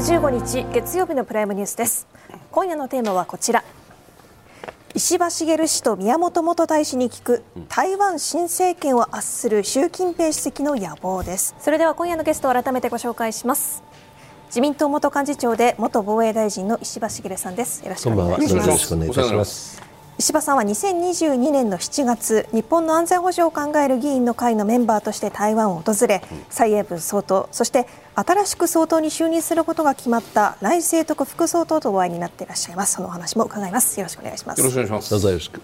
[0.00, 2.06] 1月15日月曜日のプライムニュースです。
[2.50, 3.62] 今夜のテーマはこちら。
[4.94, 11.54] 石破茂氏と宮本元大使に聞く台湾新政権を圧する習近平主席の野望です。
[11.60, 13.82] それでは今夜のゲストを改めてご紹介します。
[14.46, 17.84] 自民党元幹事長で元防衛大臣の石破茂さんです。
[17.84, 18.54] よろしくお願いし
[19.34, 19.89] ます
[20.20, 32.96] 石破さんは2022年の7月日本の安全保障を考える議員の会のメンバーとして台湾を訪れ蔡英文総統そして新しく総統に就任することが決まった来清徳副総統とお会いになっていらっしゃいます。
[32.96, 33.98] そのお話も伺います。
[33.98, 34.58] よろしくお願いします。
[34.58, 35.10] よろしくお願いします。
[35.10, 35.62] どうぞよろしく。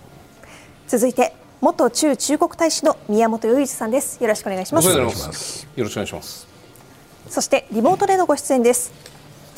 [0.89, 4.23] 続いて元駐中国大使の宮本雄一さんです。
[4.23, 4.89] よろしくお願いします。
[4.89, 6.49] よろしくお願いします。
[7.29, 8.91] そしてリモートでのご出演です。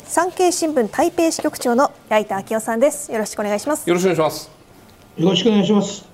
[0.03, 3.13] 産経新聞台北支局長の矢板昭夫さんです。
[3.13, 3.89] よろしくお願いします。
[3.89, 4.58] よろしくお願いします
[5.19, 6.07] よろしくお願いします。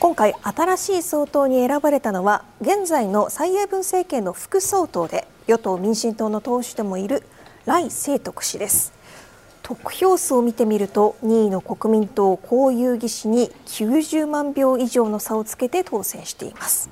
[0.00, 7.22] 今回新しい総統に選ばれたのは現在の蔡英文政権の副総統で与党民進党の党首でもいる
[7.66, 8.92] 来清徳氏です。
[9.62, 16.90] 得票数を見てみると2位の国民党江遊義氏に90万票以上の差をつけて当選しています。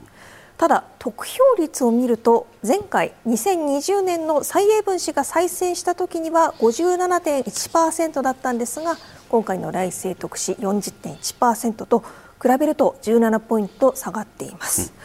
[0.57, 8.97] ただ得票率を見ると前回2020年の蔡英文氏が再選した時には57.1%だったんですが
[9.29, 14.99] 今回の来清徳氏40.1%と比べると17ポイント下がっています、うん、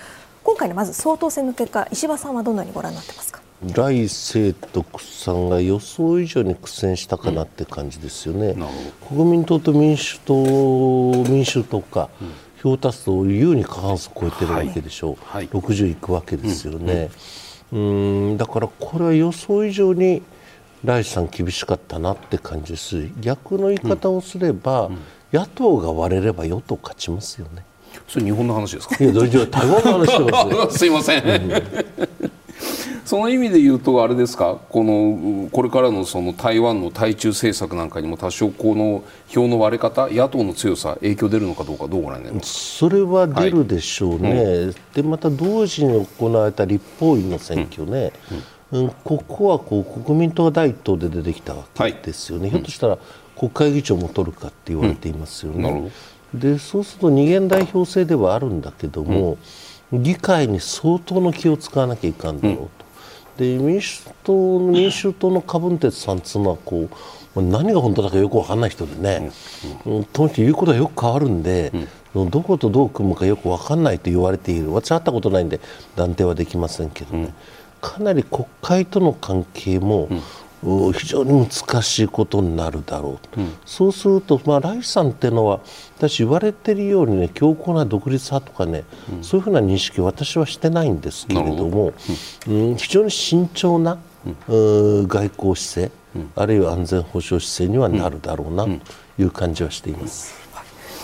[0.43, 3.41] 今回のまず総統選の結果石破さんはどのようにご覧になってますか？
[3.63, 8.67] 来清徳さんが予想以上に苦戦したかなって感じですよね、うん、
[9.07, 10.33] 国民党と民主党
[11.29, 15.47] 民主党か、うん、票足すと優に過半数超えてるわけでしょう、はい。
[15.47, 17.11] はい、60いくわけですよね、
[17.71, 18.37] うん。
[18.37, 20.23] だからこれは予想以上に
[20.83, 23.07] 来さん厳しかったなって感じです。
[23.19, 24.89] 逆の言い方をすれば、
[25.31, 27.63] 野党が割れれば与党勝ちますよね。
[28.07, 28.95] それ日本の話ですか？
[29.03, 31.51] いや台湾の話してます、 すいません、うん、
[33.05, 34.57] その意味で言うとあれですか？
[34.69, 42.77] このこれからのその台湾の対中政策なんかにも多少この票の割れ方野党の強さ影響出るのかどうかどうご覧になります？
[42.77, 44.45] それは出るでしょうね、はい。
[44.45, 52.97] うん、でまた同時に行われた立法院の選挙ね、うんうん、ここはこう国民党が第一党で出てきたわけですよね、はい、ひょっとしたら
[53.37, 55.91] 国会議長も取るかって言われていますよね。
[56.33, 59.37] うん、でそうすると二元代表制ではあるんだけども、
[59.91, 62.69] うん、議会に相当の気を使わなきゃいかんだろうと。
[63.37, 66.87] で民主党民衆党の柯文哲さんっていうのはこ
[67.35, 69.31] う何が本当だかよく分かんない人でね、
[69.85, 71.71] うん、とにかく言うことはよく変わるんで、
[72.13, 74.73] どことどう組むかよく分かんないと言われている。
[74.73, 75.61] 私会ったことないんで
[75.95, 77.33] 断定はできませんけどね、
[77.81, 80.07] かなり国会との関係も、
[80.93, 85.59] 非常に難しいことになるだろうと、うん、そうすると、まあ、ライさんっていうのは
[85.97, 91.93] 私言われているようにね強硬な独立派とかね、うん、そういうふうな認識私はしてないんですけれども、
[92.47, 93.97] うん、非常に慎重な、
[94.47, 95.91] 外交姿勢、
[96.35, 98.69] あるいは安全保障姿勢にはなるだろうなと
[99.17, 100.40] いう感じはしています。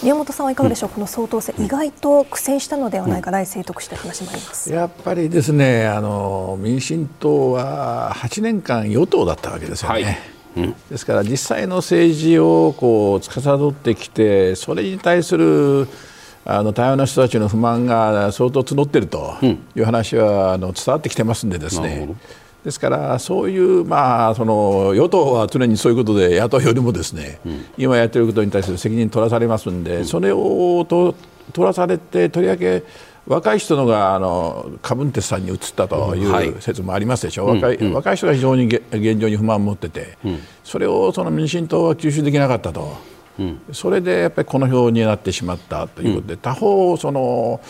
[0.04, 4.72] 宮本さんはいかがでしょう、うん、この総統選、意外と苦戦したのではないか、来清徳して話もあります。
[4.72, 10.04] やっぱりですねあの、民進党は8年間、与党だったわけですよね。
[10.04, 10.18] はい。
[10.58, 15.88] うん、ですから実際の政治をこう司ってきてそれに対する
[16.46, 19.36] あの台湾の人たちの不満が相当募っていると
[19.76, 22.08] いう話は、あの伝わってきてますんでですね。
[22.68, 31.16] ですからそういう、まあ、その与党は常にそういうことで野党よりもですね、うん、今やっていることに対する責任取らされますんで、うん、それをと
[31.54, 32.84] 取らされてとりわけ
[33.26, 37.46] 若い人のがあのカブンテスさんに移ったという説もありますでしょ。
[37.46, 37.62] う、うん。
[37.62, 40.18] はい、若い若い人が非常に現状に不満を持ってて、
[40.66, 42.98] それをその民進党は吸収できなかったと、
[43.72, 47.62] それでやっぱりこの票になってしまったということで、他方その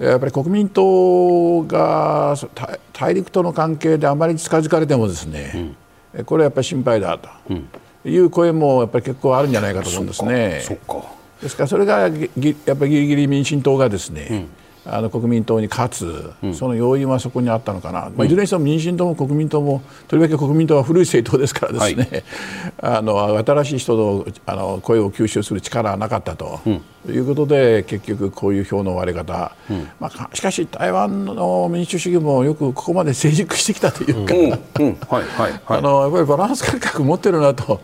[0.00, 2.34] やっぱり国民党が
[2.92, 5.76] 大陸との関係であまり近づかれてもですね、
[6.14, 7.28] うん、これはやっぱり心配だと
[8.08, 10.62] いう声もやっぱり結構あるんじゃないかと思うんですね。
[11.42, 14.46] ですからそれがやっぱりギリギリ民進党がですね、
[14.86, 22.22] あの国民党に勝つ、うん、その要因はそこにあったのかな、まあ、いずれにしても民進党も国民党もとりわけ国民党は古い政党ですからですね、
[22.80, 26.60] はい、 あの新しい人のあの声を吸収する力はなかったと。
[26.66, 26.80] うん。
[27.04, 37.80] ということで結局こういう票の割れ方、うん、まあ、しかし台湾の民主主義もよくここまで成熟してきたというか、やっぱりバランス感覚持ってるなと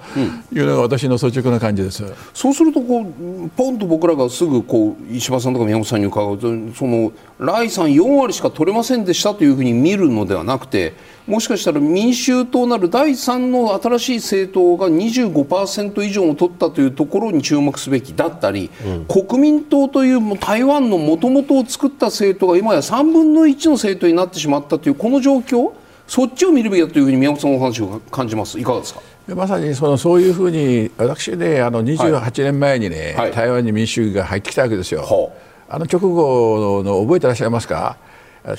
[0.52, 6.48] いうのが私の率直な感じです、うん、そうするとこうポンと僕らがすぐこう石破さんとか宮本さんに伺うと
[6.86, 10.94] その来さん4割しか取れませんでしたというふうに見るのではなくて
[11.26, 25.72] もしかしたら民衆党なる第3の新しい政党が25%以上を取ったというところに注目すべきだったり、うん、国民党という台湾のもともとを作った政党が今や3分の1の政党になってしまったというこの状況
[26.06, 28.60] そっちを見るべきだというふうに宮本さんのお話を感じます。
[28.60, 29.00] いかがですか？
[29.34, 35.00] まさにそのそういうふうに私ねあの28年前にね、はい、台湾に民主主義が入ってきたわけですよ。
[35.00, 35.30] はい、
[35.68, 37.96] あの直後の覚えてらっしゃいますか？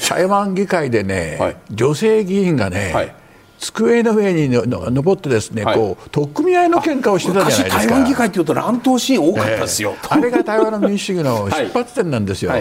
[0.10, 3.16] 台湾議会でね、はい、女性議員がね、
[3.60, 7.94] 机の上にの登ってですね、はい、こう取っ組み合いの喧嘩をしてたじゃないですか。
[7.94, 12.52] 台湾議会っていうと乱闘シーン多かったですよ、えー、あれが台湾の民主主義の出発点なんですよ、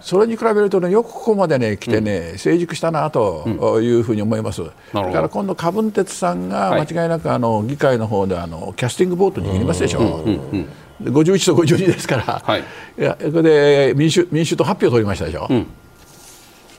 [0.00, 10.68] それに比べるとねよくここまでね来てね、うん、成熟したなというふうに思います、うん、だから今度柯文哲さんが間違いなくあの議会の方であのキャスティングボート握りますでしょ、ううん
[11.10, 12.64] 51と52ですから、はい、
[12.98, 15.66] いやこれで民主民主党発表を取りましたでしょ、うん。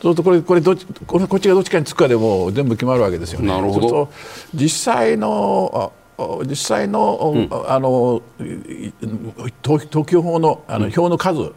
[0.01, 3.47] そうするとこれこれどっちこれこっちがどっちかにつくかでも全部決まるわけですよね。
[3.47, 4.11] なるほど。
[4.53, 5.93] 実際の
[6.47, 8.21] 実際のうん、あの
[9.61, 11.53] 投票法のあの票の数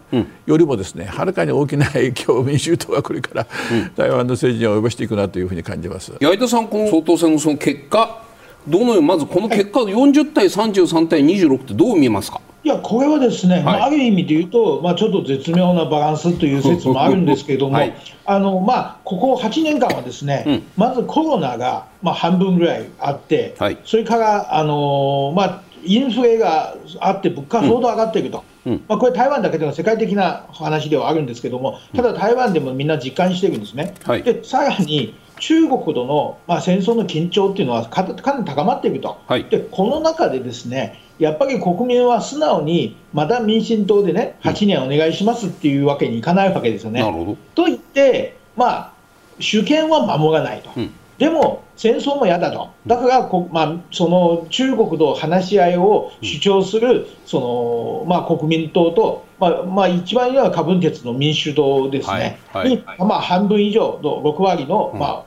[0.46, 6.12] よりもですねはるかに大きな影響を 民衆党はこれから、うん、台湾の政治に及ぼしていくなというふうに感じます。
[6.20, 8.22] 矢田さん、この総統選のその結果
[8.68, 12.40] どのようにまずこの結果、はい、40対33対26ってどう見えますか？
[12.64, 28.42] いや、これはですね、はい、まあ、ある意味で言うと、まあ、ちょっと絶妙なバランスという説もあるんですけれども、はい、あのまあ、ここ8年間はですね、うん、まずコロナが、まあ、半分ぐらいあって、はい、それからあの、まあ、インフレがあって、物価相当上がっていると。
[28.64, 33.94] うん、まあ、これ、台湾だけでは世界的な話ではあるんですけども、ただ台湾でもみんな実感してるんですね。
[34.24, 39.18] でさらに中国との、まあ、戦争の緊張っていうのはかなり高まっていると、
[39.50, 47.02] でこの中でですねやっぱり国民は素直にまた民進党でね8年お願いしますっていうわけにいかないわけですよね。
[47.54, 48.92] と言って、まあ、
[49.38, 50.70] 主権は守らないと。
[50.76, 50.92] うん。
[51.18, 65.24] でも戦争も嫌だと、だからこ、まあ、その中国と話し合いを主張するその、まあ、国民党と、まあまあ、一番いいのはカブン鉄の民主党ですね、はいはい、に、まあ、半分以上の6割の、まあ、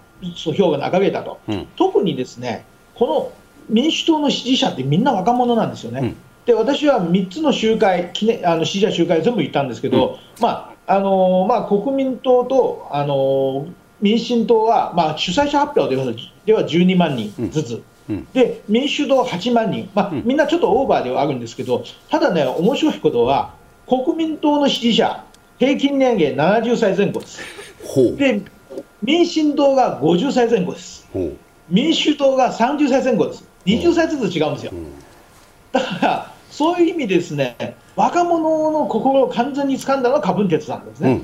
[0.54, 2.66] 票が流れたと、うん、特にですね
[2.96, 3.32] この
[3.70, 6.00] 民主党の支持者ってみんな若者なんですよね。
[6.02, 6.16] うん、
[6.46, 13.68] で私は3つの集会、記念あの支持者集会全部行ったんですけど、うん、まああのまあ、国民党と、あの
[14.02, 16.12] 民進党は、まあ、主催者発表では
[16.46, 23.54] では12万人ずつ、うん、で民主党8万人、まあ、みんなちょっとオーバーではあるんですけど、ただね、面白いことは、
[23.90, 25.24] 国民党の支持者、
[25.58, 27.42] 平均年齢70歳前後です。
[28.18, 28.42] で
[29.02, 31.10] 民進党が50歳前後です。
[31.68, 33.44] 民主党が30歳前後です。
[33.66, 34.72] 20歳ずつ違うんですよ。
[35.72, 41.22] だからそういう意味ですね、若者の心を完全に掴んだのはカブンテツなんですね。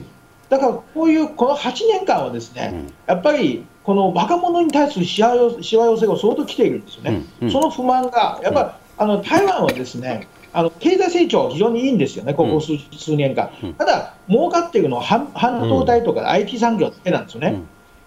[0.49, 7.21] だからこういうこの8年間はですね、やっぱりこの若者に対するしわ寄せが相当来ているんですよね。
[7.51, 13.49] その不満が、やっぱりあの台湾はですね、あの経済成長、非常にいいんですよね、ここ数,、数年間。
[13.77, 17.61] ただ、儲かっているのは半半導体とか IT 産業だけなんですよね。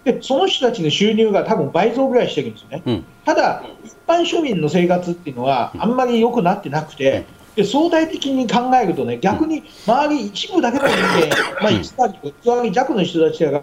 [0.05, 13.63] でその人たちの収入が多分倍増ぐらいしてるんですよね、うん、ただ、一般庶民の生活っていうのはあんまり良くなってなくて、で相対的に考えるとね、逆に周り一部だけの人間、 まあ、1割、1割弱の人たちが、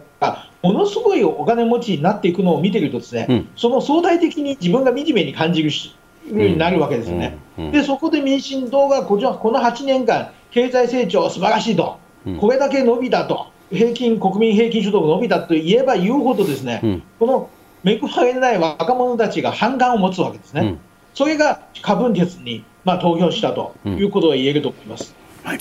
[0.61, 7.37] ものすごいお金持ちになっていくのを見てると、ですね、うん、その相対的に自分が惨めに感じるようになるわけですよね。
[7.71, 11.97] で、そこで民進党がこの8年間、経済成長素晴らしいと、
[12.39, 13.47] これだけ伸びたと。
[13.71, 17.49] 平均、国民平均所得が伸びたと言えば言うほどですね、うん、この
[17.83, 20.61] 恵まれない若者たちが反感を持つわけですね。
[20.61, 20.79] うん、
[21.13, 25.15] それが過分鉄に、まあ、投票したということが言えると思います。
[25.43, 25.59] はい。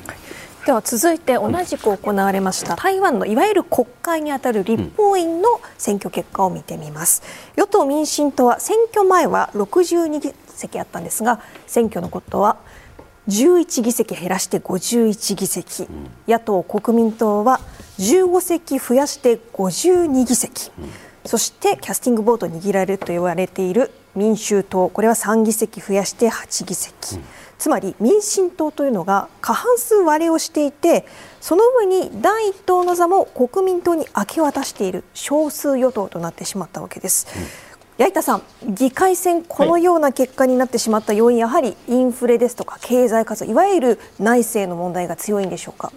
[0.67, 7.23] では続いて同じく行われました台湾のいわゆる国会にあたる立法院の選挙結果を見てみます。
[7.57, 12.57] 与党民進党は選挙前は62議席あったんですが選挙のことは
[13.29, 15.89] 11議席減らして51議席、
[16.29, 17.61] 野党・国民党は
[17.99, 20.71] 15席増やして52議席、
[21.25, 27.19] そしてキャスティングボート握られると言われている民衆党、これは3議席増やして8議席、
[27.59, 31.07] つまり民進党というのが過半数割れをしていて、
[31.41, 37.27] その上に第一党の座も国民党に明け渡している少数与党となってしまったわけです。
[37.97, 45.93] 矢板さん、議会選、このような結果になってしまった要因、はい、やはりインフレですとか経済活動、いわゆる内政の問題が強いんでしょうか？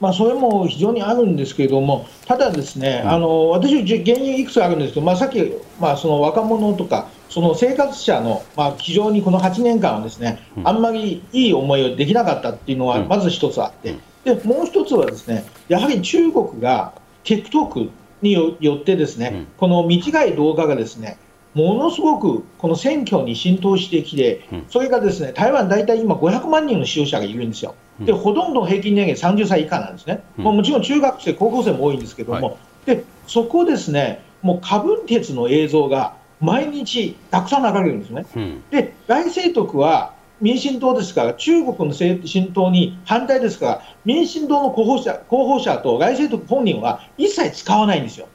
[0.00, 5.38] まあ、それも非常にあるんですけれども、ただ、ですね、うん、あの私、原因いくつあるんですけど、まあ、さっき、
[5.80, 16.92] まあ、その若者とか、その生活者の、まあ、非常にこの8年間はですね、うん、あんまりいい思いをできなかったっていうのは、まず一つあって、でもう一つはですね、やはり中国が
[17.24, 17.88] TikTok
[18.22, 21.18] によってですね、うん、この短い動画がですね
[21.54, 38.26] ものすごくこの選挙に浸透してきて、うん、それがですね台湾、大体今500万人の使用者がいるんですよ、でほとんど平均年齢30歳以下なんですね、うん、もちろん中学生、高校生も多いんですけども、はい、でそこですねもう過分鉄の映像が毎日たくさん流れるんですね。
[38.34, 40.11] うん、で、来清徳は
[40.42, 48.26] 民進党ですから、中国の新党に反対ですから、民進党の候補者候補者と来清徳本人は一切使わないんですよ。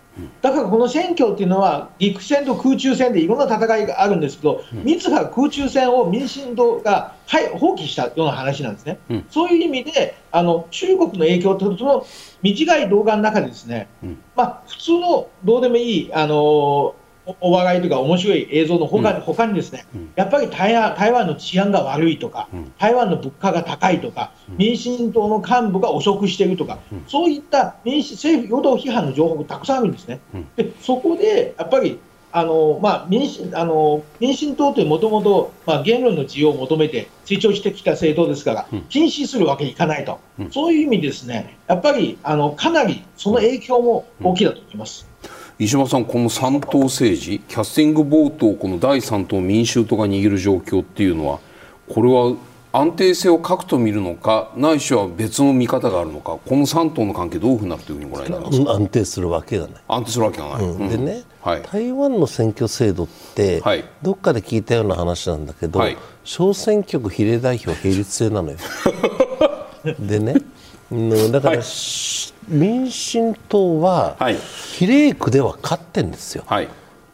[0.41, 12.05] だからこの選挙っていうのは、陸戦と空中戦でいろんな戦いがあるんですけど、自ら空中戦を民進党が、はい、放棄したような話なんですね、うん、そういう意味で、あの中国の影響とその
[12.41, 16.95] 短い動画の中で、ですね、うん、まあ、普通のどうでもいい、あの
[17.41, 30.19] お笑いとか面白い映像のほか,、他にですね、やっぱり台湾台湾の治安が悪いとか、台湾の物価が高いとか、民進党の幹部が汚職しているとか、そういった民主政府与党批判の情報がたくさんあるんですね。
[30.55, 35.53] でそこでやっぱりあのまあ、民あの民進党ってもともと
[35.85, 40.19] 言論の自由を求めて成長してきた政党ですから、禁止するわけにいかないと、
[40.51, 45.07] そういう意味ですね、やっぱりあのかなりその影響も大きいだと思います。
[45.59, 51.39] 石破さん、この三党政治、キャスティングボートをこの第三党民衆党が握る状況っていうのは、
[51.89, 52.35] これは
[52.71, 59.81] 安定性を欠くと見るのか、ないしは別の見方があるのか、この三党の関係、どういうふうになるというふうにご覧になりますか安定するわけがない。
[59.87, 60.63] 安定するわけがない。
[60.63, 68.57] うん、でね、はい、台湾の選挙制度って、はい、どっかで聞いたような話なんだけど、はい、小選挙区比例代表並立制なのよ。
[69.99, 70.35] でね、
[71.31, 71.63] だから、
[72.47, 74.17] 民進党は、
[74.73, 76.67] 比例区では勝ってるんですよ、はい、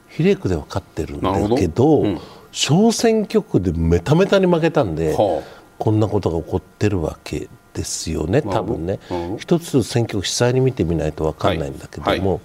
[0.10, 2.20] 比例区では勝ってるんだけど、うん、
[2.52, 9.00] 小選挙区でめためたに負けたんで、はあ、こんなことが起こってるわけですよね、多分ね、
[9.40, 12.20] 一つ選挙区実際に見てみないと分かんないんだけども、はい。
[12.20, 12.40] はい、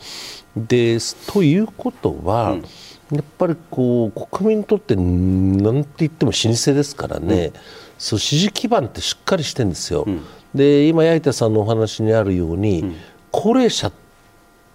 [0.57, 2.65] でということは、うん。
[3.11, 5.03] やっぱりこう国民にとってな
[5.73, 7.53] んて言っても老舗ですからね、うん、
[7.97, 10.21] そう支持基盤ってしっかりしてるんですよ、うん、
[10.55, 12.97] で今、矢板さんのお話にあるように、うん、
[13.31, 13.93] 高齢者っ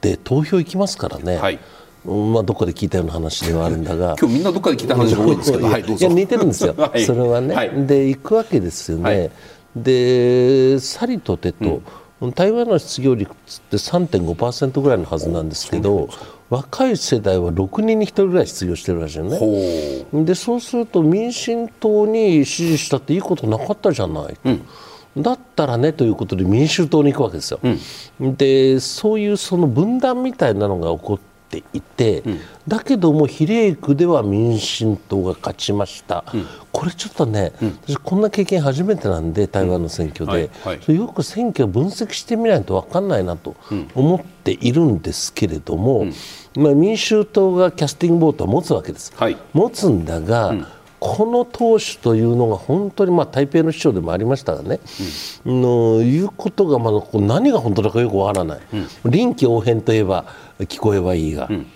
[0.02, 1.38] て投票行きますからね。
[1.38, 1.60] はい。
[2.06, 4.16] まあ、どこで聞いたような話ではあるんだが。
[4.20, 9.32] 今日みんなどっかで聞いた話が多いんですけど、 はい、いや似てるんですよ、 はい、それはね、はい、で行くわけですよね、はい、
[9.78, 11.82] でさりとてと、
[12.20, 13.34] うん、台湾の失業率っ
[13.70, 16.10] て3.5%ぐらいのはずなんですけど、
[16.50, 20.26] 若い世代は6人に1人ぐらい失業してるらしいよね。
[20.26, 24.62] でそうすると民進党に支持したっていいことなかったじゃない、うん
[25.18, 27.60] だったらねということで民衆党に行くわけですよ。
[27.64, 37.54] うん、でそういうその分断みたいなのが起こっていて、うん、だけども比例区では民進党が勝ちました、うん、これちょっとね、
[37.86, 43.56] 私こんな経験初めてなんで台湾の選挙で、はいはい、よく選挙を分析してみないと分かんないなと
[43.94, 44.94] 思っているん。
[45.04, 46.08] ですけれども、
[46.56, 49.14] まあ、民衆党がキャスティングボートを持つわけです。
[49.16, 50.56] はい、持つんだが、
[51.06, 54.80] この党首というのが本当にまあ台北の市長でもありましたがね、
[55.44, 58.62] うん、のいうことがまだ何が本当だかよくわからない、
[59.04, 60.26] うん、臨機応変といえば
[60.60, 61.68] 聞こえばいいが、うん、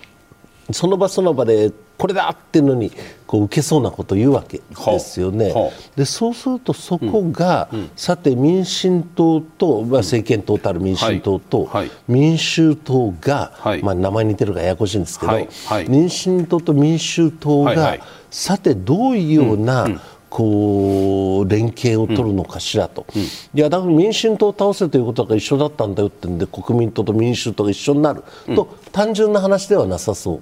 [0.72, 2.92] その場その場でこれだっていうのに
[3.26, 5.54] こう受けそうなことを言うわけですよね。
[5.96, 7.80] でそうするとそこが、うん。
[7.80, 15.50] うん、さて民進党と、まあ、政権党たる民進党と、はい、民衆党が、はい、まあ、名前似てるからややこしいんですけど、はい、
[15.90, 17.98] 民進党と民衆党が、
[18.30, 23.22] さてどういうような、うんこう連携を取るのかしらと、うん。
[23.22, 28.24] うん、いやだから民進党を倒せということが一緒だったんだよってんで国民党と民衆党が一緒になる、
[28.56, 30.42] と単純な話ではなさそう。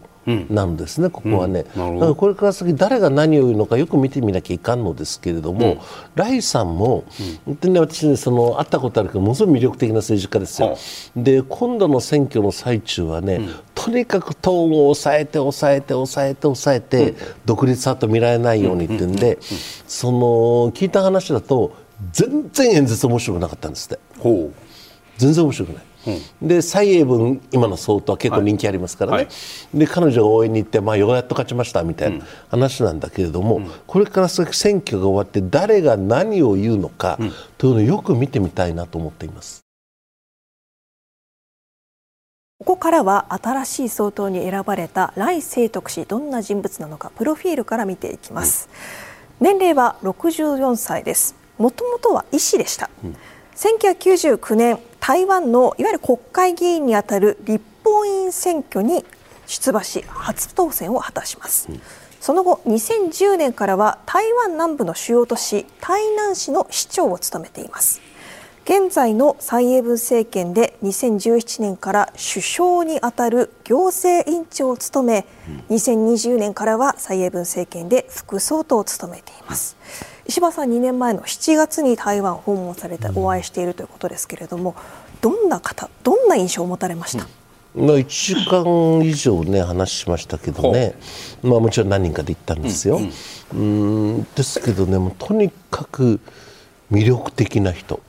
[0.50, 5.78] なんですね、ここはね、だからこれから先、誰が何を言うのかよく見てみなきゃいかんのですけれども、
[6.16, 7.04] ライさんも、
[7.46, 10.76] 本当に私、ね、その会ったことあるけど、ものすごい魅力的な政治家ですよ、
[11.16, 13.42] で今度の選挙の最中はね、
[13.86, 17.14] とにかく党を抑えて、抑えて、抑えて、抑えて、
[17.46, 19.38] 独立派と見られないようにっていうんで、
[19.88, 20.18] その
[20.72, 21.72] 聞いた話だと、
[22.12, 24.00] 全然演説面白くなかったんですって。
[25.20, 25.84] 全然面白くない。
[26.42, 29.26] うん、で蔡英文今の総統は結構人気ありますからね、はい。
[29.26, 37.20] はい、で彼女が応援に行って、まあ、ようやっと勝ちましたみたいな話なんだけれども、うん、これから先選挙が終わって誰が何を言うのか、
[37.60, 39.65] というのをよく見てみたいなと思っています。
[42.60, 48.70] ここからは新しい総統に選ばれた来清徳氏どんな人物なのかプロフィールから見ていきます、
[49.42, 51.36] うん、年齢は64歳です。
[51.58, 53.18] もともとは医師でした、うん、
[53.56, 59.04] 1999年台湾のいわゆる国会議員にあたる立法院選挙に
[59.48, 61.82] 出馬し初当選を果たします、うん、
[62.22, 68.00] その後2010年からは台湾南部の主要都市台南市の市長を務めています
[68.66, 75.28] 現在の蔡英文政権で2017年から首相にあたる行政院長を務め、
[75.70, 79.78] 2020年からは蔡英文政権で副総統を務めています。
[80.26, 84.76] 石破さん2年前の7月に台湾を訪問されてお会いしているということですけれども
[85.22, 87.28] どんな方どんな印象を持たれました、
[87.76, 90.96] まあ、1時間以上ね話しましたけどね、
[91.44, 93.00] まあ、もちろん何人かで行ったんですよ、
[93.54, 94.24] うん、ん。
[94.36, 96.20] ですけどねもうとにかく
[96.92, 98.02] 魅力的な人。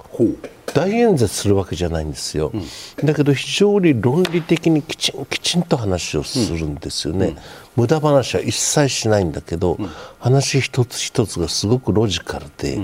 [0.75, 7.37] 大演説するわけじゃないんですよ、うん、だけど非常に論理的にきちんきちんと話をするんですよね、うん、
[7.77, 12.79] 無駄話は一切しないんだけど、うん、話一つ一つがすごくロジカルで、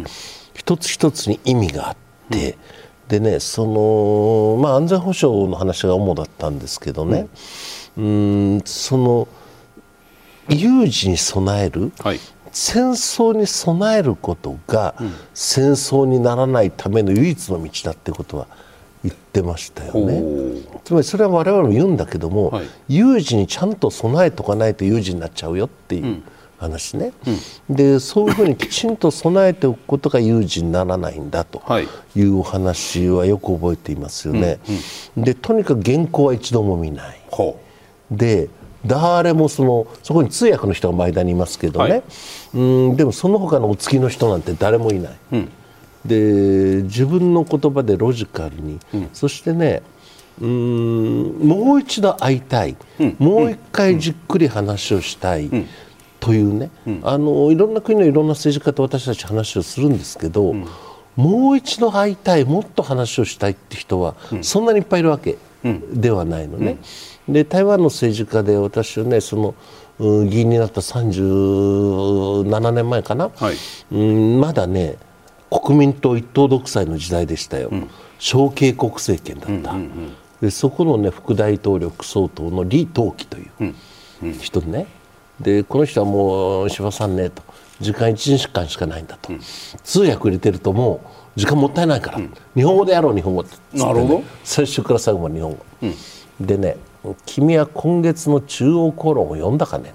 [0.54, 1.96] 一つ一つに意味があっ
[2.30, 2.56] て、
[3.08, 7.28] でねその、まあ、安全保障の話が主だったんですけどね、
[7.96, 9.28] うんその
[10.49, 12.20] 有事に備える、はい、
[12.52, 14.94] 戦争に備えることが
[15.35, 18.47] 戦争にならないための唯一の道だってことは
[19.02, 20.23] 言ってましたよね。
[20.85, 26.23] つまりそれは我々も言うんだけども、はい、有事にちゃんと備えとかないと有事になっちゃうよっていう
[26.59, 27.12] 話ね、
[27.68, 32.21] うん、でそういうふうにきちんと備えておくことが有事にならないんだとい。
[32.23, 34.61] うお話はよく覚えていますよね。
[35.16, 37.21] でとにかく原稿は一度も見ない。
[38.11, 38.50] で
[38.86, 42.02] 誰もそのそこに通訳の人が前田にいますけどね、はい、
[42.54, 42.60] う
[42.92, 45.50] んでもその他のお付きの人なんて誰もいない、うん、
[46.04, 49.82] で自分の言葉でロジカルに、うん、そしてね
[50.40, 55.50] うんもう一度会いたい、うん、もう一回じっくり話をしたい、
[56.20, 56.70] というね、
[57.02, 60.54] あのいろんな国のいろんな政治家と私たち話をするんですけど、
[61.16, 65.36] もう一度会いたいもっと話をしたいって人は、そんなにいっぱいいるわけ
[65.92, 66.78] ではないのね。
[67.28, 69.54] で台湾の政治家で私はねその
[69.98, 73.56] 議員になった37年前かな、はい、
[73.92, 74.96] うんまだね
[75.50, 83.74] 国民党一党独裁の時代でしたよ、うん、小警国政権だった、うんうんうん、でそこの、ね、副大統領副総統の李登輝という
[84.40, 84.86] 人ね、
[85.40, 87.42] でこの人はもう石破さんねと。
[87.80, 89.40] 時間1時間しかないんだと、うん、
[89.82, 91.00] 通訳入れてるとも
[91.37, 94.22] う時間もったいないから、うん、日本語でやろう日本語って、ね、なるほど。
[94.44, 95.58] 最初から最後まで日本語、
[96.40, 96.76] でね
[97.26, 99.94] 君は今月の中央公論を読んだかね？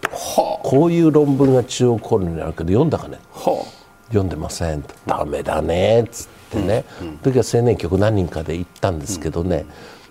[0.00, 4.82] と、はあ、こういう論文が中央公論にあるけど読んだかね、はあ、読んでません。
[4.82, 6.02] とダメだね。
[6.02, 7.08] っつってね、うん。
[7.08, 9.66] うん、時は青年局何人かで行ったんですけどね、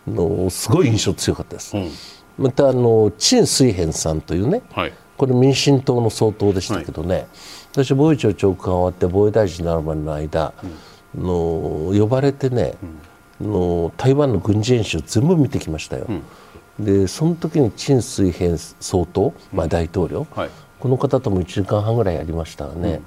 [0.07, 1.91] うん、のすごい印象強かったです、うん、
[2.37, 7.27] またあの陳水扁さんというね、はい、これ民進党の総統でしたけどね、はい、
[7.73, 10.53] 私防衛庁長官終わって防衛大臣になるまでの間、
[11.15, 12.75] の呼ばれてね、
[13.41, 16.07] の台湾の軍事演習全部見てきましたよ。
[16.09, 23.01] うん、でその時に陳水扁総統、まあ、大統領、はい、この方とも1時間半ぐらいやりましたがね、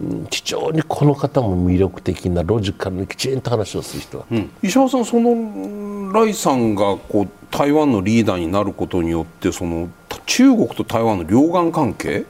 [0.00, 9.88] うん、非常にこの方も魅力的なロジカルにきちんと話をする人だ、うん、石原さんそのライさんがこう台湾のリーダーになることによってその
[10.26, 12.26] 中国と台湾の両岸関係、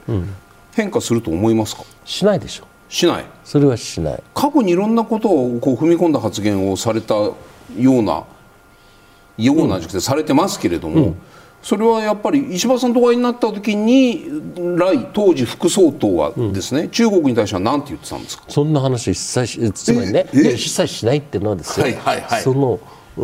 [0.74, 1.82] 変化すると思いますか？
[2.04, 2.64] しないでしょ。
[2.64, 3.24] うしない？
[3.44, 4.22] それはしない。
[4.34, 7.34] 過去にいろんなことをこう踏み込んだ発言をされたよ
[7.76, 8.24] うな
[9.36, 11.16] ような時期でされてますけれども、うん、
[11.62, 14.24] それはやっぱり石破さんとお会いになった時に
[14.76, 18.44] 来当時副総統はですね、うん、中国に対しては何て言ってたんですか？
[18.48, 22.80] そんな話一切つまりね一切しないっていうのはですよ、はいはいはい、その
[23.16, 23.22] う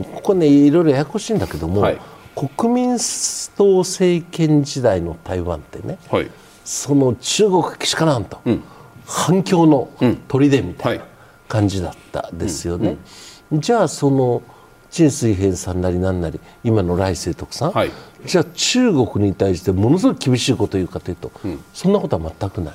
[0.00, 1.98] んここねいろいろややこしいんだけども、はい、
[2.56, 2.96] 国民
[3.56, 6.30] 党政権時代の台湾ってね、はい
[6.64, 8.62] その中国けしからんと、うん、
[9.06, 9.88] 反響の
[10.28, 11.04] 砦みたいな
[11.48, 12.96] 感じだったですよね。
[13.52, 14.42] じゃあその
[14.90, 17.90] 陳水扁さんなりなんなり今の来清徳さん、はい、
[18.26, 22.74] じゃあ中国に対してものすごく厳しいことを言うかというと、うん、そんなことは全くない。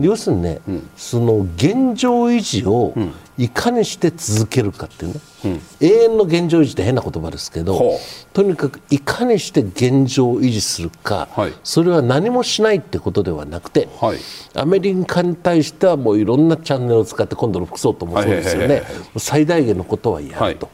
[0.00, 2.94] 要するにね、うん、その現状維持を
[3.38, 7.98] いかにして続けるかっていうね、うん、永遠の現状維持って変な言葉ですけど、
[8.32, 14.18] とにかくいかにして現状維持するか、はい、それは何もしないってことではなくて、はい、
[14.54, 18.82] アメリカに対してはもういろんなチャンネルを使って今度の副総統もそうですよね、
[19.16, 20.70] 最大限のことはやると、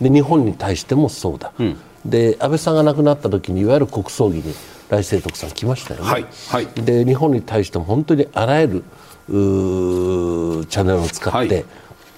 [0.00, 4.54] で日本に対してもそうだ、うん、で安倍さんが亡くなった時にいわゆる国葬儀に
[4.90, 8.84] 来清徳さん来ましたよね、はいはい、で日本に対しても本当にあらゆる
[9.28, 11.64] チャンネルを使って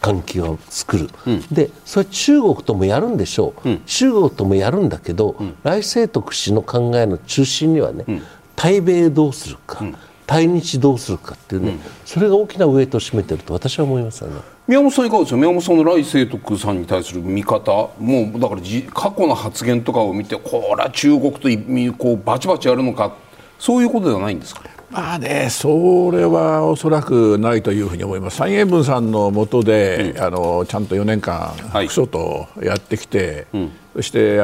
[0.00, 8.22] 関係を作る、はい、でそれは中国ともやるんでしょう、うん、中国ともやるんだけど、うん、来清徳氏の考えの中心にはね、うん、
[8.56, 9.84] 対米どうするか、
[10.26, 14.40] 対日どうするかっていうね、それが大きなウエイトを占めてると私は思いますよね。
[14.66, 15.36] 宮本さんいかがですか？
[15.36, 17.90] 宮本さんの来清徳さんに対する見方。
[17.98, 18.60] もうだから
[18.92, 21.48] 過去の発言とかを見てこれは中国と
[21.96, 23.14] こうバチバチやるのか。
[23.58, 24.62] そういうことではないんですか？
[24.90, 34.38] まあね、それはおそらくないというふうに思います、蔡英文さんの下で、うん、あのちゃんと4年間、副総統やってきて、はいそして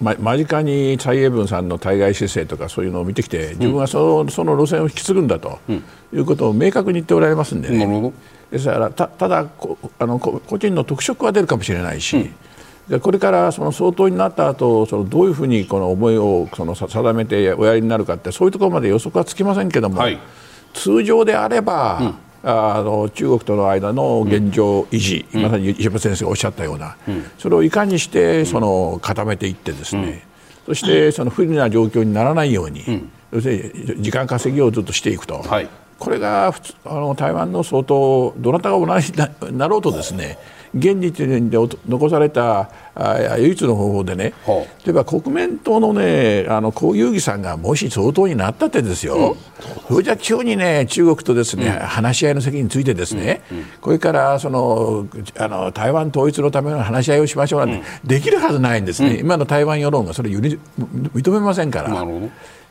[0.00, 5.60] ま、間近に蔡英文さんの対外姿勢とかそういうのを見てきて、自分はその,、その路線を引き継ぐんだと
[6.12, 8.12] いうことを明確に言っておられますんでね。
[8.50, 9.46] ですからたただ
[9.98, 12.32] あの個人の特色は出るかもしれないし、
[13.00, 20.18] これからその総統になった後そのどういうふうにこの思いをその定めておやりになるかってそういうところまで予測はつきませんけども、はい、
[20.74, 22.14] 通常であれば、うん
[22.50, 30.26] あの中国との間の現状維持、うん、まさに石破先生がおっしゃったような、うん、それをいかにしてその固めていってですね、
[30.64, 40.38] そしてその不利な状況にならないように、要するに時間稼ぎをずっとしていくと、はい、これが普通あの台湾の相当どなたが同じになろうとですね
[40.74, 42.70] 現時点で残された
[43.38, 44.34] 唯一の方法でね、
[44.84, 49.36] 例えば国民党のねあの江遊義さんがもし総統になったってですよ、うん、
[49.88, 55.06] それじゃ急にね中国とですね、うん、話し合いの席についてですね、うん、これからその
[55.38, 62.04] あの台湾統一のための話し合いをしましょうなんて、できるはずないんですね、今の台湾世論がそれを認めませんから。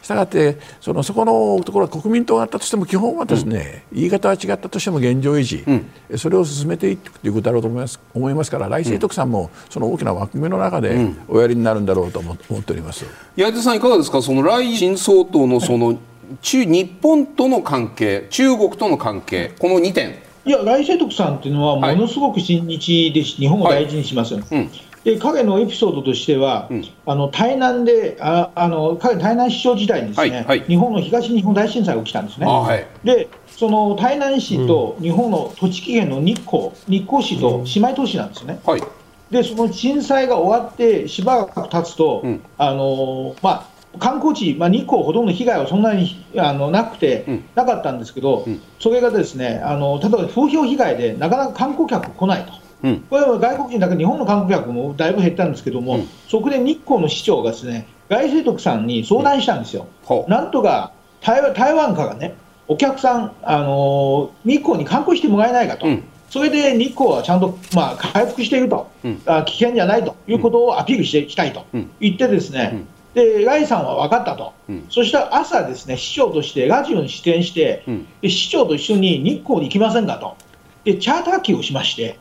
[0.02, 13.06] したがってそのそこのところは国民党があったとしても基本はですね、うん、言い方は違ったとしても現状維持、うん、それを進めていくということだろうと思います思いますから来清徳さんもその大きな枠組みの中でおやりになるんだろうと思っております。
[13.36, 14.22] 矢出さんいかがですか？
[14.22, 15.98] その来新総統のその
[16.42, 20.16] 中日本との関係中国との関係この2点。
[20.46, 24.46] いや、来清徳さんっていうのは、ものすごく親日で、はい、日本を大事にしますよね。
[24.50, 24.70] はいうん。
[25.04, 32.46] で彼のエピソードとしては、うん、あの台南でああの彼、台南市長時代にですね、はいはい、日本の東日本大震災が起きたんですね。
[32.46, 38.60] はい、でその台南市と日本の栃木県の日光、日光市と姉妹都市なんですね。
[38.66, 38.82] はい、
[39.32, 52.54] でその震災が終わってしばらく経つと、うん、あのまあ、観光地、まあ、日光ほとんど被害はそんなにあのなくて、うん、なかったんですけど、うん、それがですねあの例えば風評被害でなかなか観光客来ないと。
[52.84, 60.28] うん、これは外国人だけ日本の観光客もだいぶ減ったんですけども、うん、そこで日光の市長がですね外清徳さんに相談したんですよ、う。
[60.28, 62.36] ん、なんとか台湾台湾からね、
[62.68, 65.88] お客さん、あのー、日光に観光してもらえないかと、
[66.30, 68.90] それで日光はちゃんと、まあ、回復していると、
[69.26, 71.66] あ危険じゃないということをアピールしていきたいと
[72.00, 74.54] 言って、ですね、でライさんは分かったと、
[74.90, 77.84] そしたら朝、ですね市長としてラジオに出演して、
[78.22, 80.36] で市長と一緒に日光に行きませんかと、
[80.84, 82.20] でチャーター機をしまして、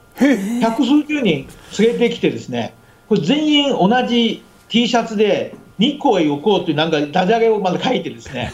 [0.60, 2.74] 百数十人連れてきてですね、
[3.08, 8.52] これ全員同じ T シャツで日光へ行こうというなんかダジャレをまだ書いてですね、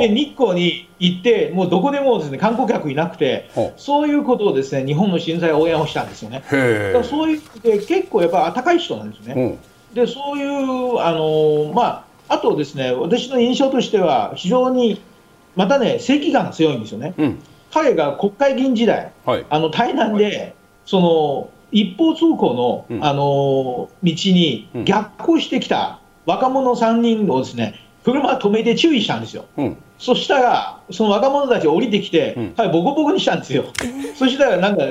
[0.00, 6.40] で日光に行って、もうどこでもですね観光客いなくて、そういうことをですね日本の震災応援をしたんですよね。
[6.40, 9.58] だからそういうで結構やっぱり高い人なんですね。
[9.94, 15.00] でそういうあのまああとですね私の印象としては非常に
[15.56, 17.14] またね正義感が強いんですよね。
[17.16, 17.38] うん、
[17.72, 20.54] 彼が国会議員時代、はい、あの台南で
[20.84, 25.97] その一方通行の,、あの道に逆行してきた
[26.28, 29.46] 若者3人をですね車止めて注意したんですよ。
[29.56, 33.64] うんそしたら、その若者たち降りてきて、うん、はい、ボコボコにしたんですよ。
[34.14, 34.84] そしたら、なんか、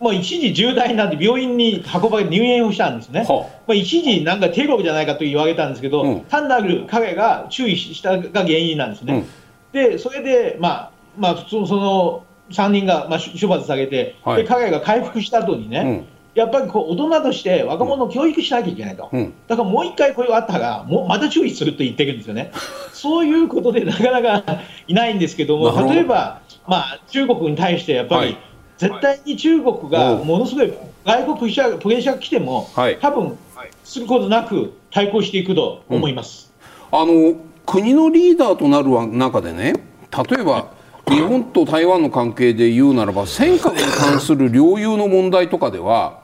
[0.00, 3.26] もう一時重大なんで病院に運ばれ入院をしたんですね。
[3.28, 9.26] まあ、一時なんかテロじゃないかと言われたんですけど、うん、単なる彼が注意したが原因なんですね。
[9.74, 22.52] うん、で、それで、まあ、まあ、その、3人が、まあ、処罰されて、はい、で彼が回復した後にね、うん、やっぱりこう大人として若者を教育しなきゃいけないと、うん、だからもう一回これがあったら、もうまた注意すると言ってるんですよね、
[22.92, 28.38] そういうことでなかなかいないんですけども、例えば、まあ、中国に対してやっぱり、はい、
[28.78, 30.72] 絶対に中国がものすごい
[31.04, 33.38] 外国プレッシャーが来ても、はい、多分
[33.84, 36.52] することなく対抗していくと思います、
[36.92, 39.74] うん、あの国のリーダーとなる中でね、
[40.10, 40.72] 例えば
[41.08, 46.23] 日本と台湾の関係で言うならば尖閣に関する領有の問題とかでは、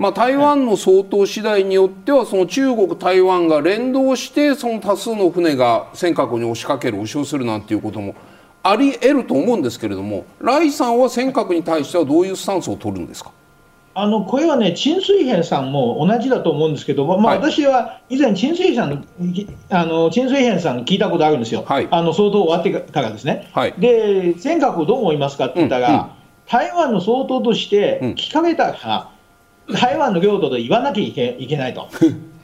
[0.00, 8.14] まあ、台湾の総統次第によってはその中国、台湾が連動してその多数の船が尖閣に押しかける押し寄せるなんていうことも
[8.62, 13.30] あり得ると思うんですけれども来さんは尖閣に対してはどういうスタンスを取るんですか？
[13.92, 19.04] あのこれはね、陳水扁さんも同じだと思うんですけど、まあ、私は以前、陳水扁
[19.68, 26.06] あの陳水扁さんに聞いたことあるんですよ、はい、あの相当終わってからですね、はい、で尖閣をどう思いますかって言ったら、うんうん、
[26.46, 29.19] 台湾の総統として聞かれたら、うん、
[29.72, 31.88] 台湾の領土と言わなきゃいけいけないと、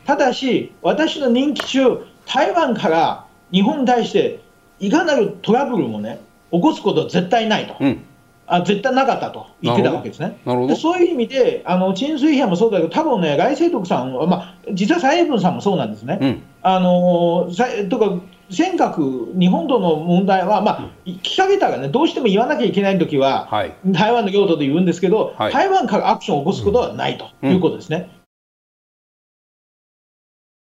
[0.04, 4.40] ただし、私の任期中、台湾から日本に対して、
[4.78, 6.20] いかなるトラブルもね、
[6.52, 7.76] 起こすことは絶対ないと。
[7.80, 8.02] うん。
[8.48, 9.46] あ絶対なかったと。
[9.60, 10.38] 言ってたわけですね。
[10.68, 16.18] でそういう意味で、あの陳水扁もそうだけど、多分ね、来清徳さんは、まあ、実は蔡英文さんもそうなんですね。
[16.20, 17.50] うん、あの
[17.90, 27.96] とか尖閣、日本との問題は、まあ、聞かれたらね、どうしても言わなきゃいけないときは、はい、台湾の領土で言うんですけど、はい、台湾からアクションを起こすことはないということですね。
[27.96, 28.02] うん。
[28.02, 28.16] うん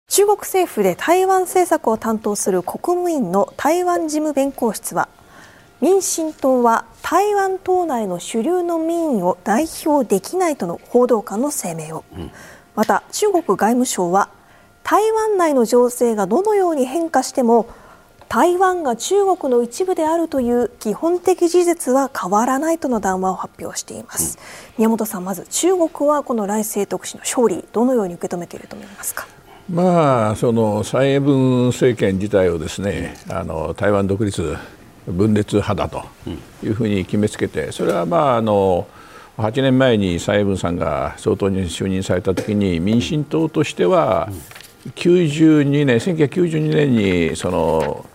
[0.09, 5.07] 中国政府で台湾政策を担当する国務院の台湾事務弁公室は
[5.81, 12.31] 民進党は台湾島内の主流の民意を代表できないとの報道官の声明を、うん、
[12.75, 14.29] また中国外務省は
[14.89, 17.67] 台湾内の情勢がどのように変化しても
[18.27, 29.27] 台湾が中国の一部であるという基本的事実は変わらないとの談話を発表しています、うん、宮本さんまず中国はこの来清徳氏の勝利どのように受け止めていると思いますか？
[29.71, 34.57] まあその蔡英文政権自体をですね、あの台湾独立
[35.05, 36.03] 分裂派だと
[36.63, 38.87] いうふうに決めつけてそれはまああの
[39.37, 44.29] 8年前に蔡英文さんが総統に就任された時に民進党としては
[44.95, 46.91] 92年1992年
[47.29, 48.05] にその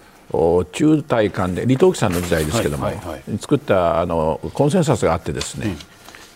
[0.73, 5.77] 中台間で李登輝さんの時代ですけども、はいはいはい、作ったあのコンセンサスがあってですね、うん、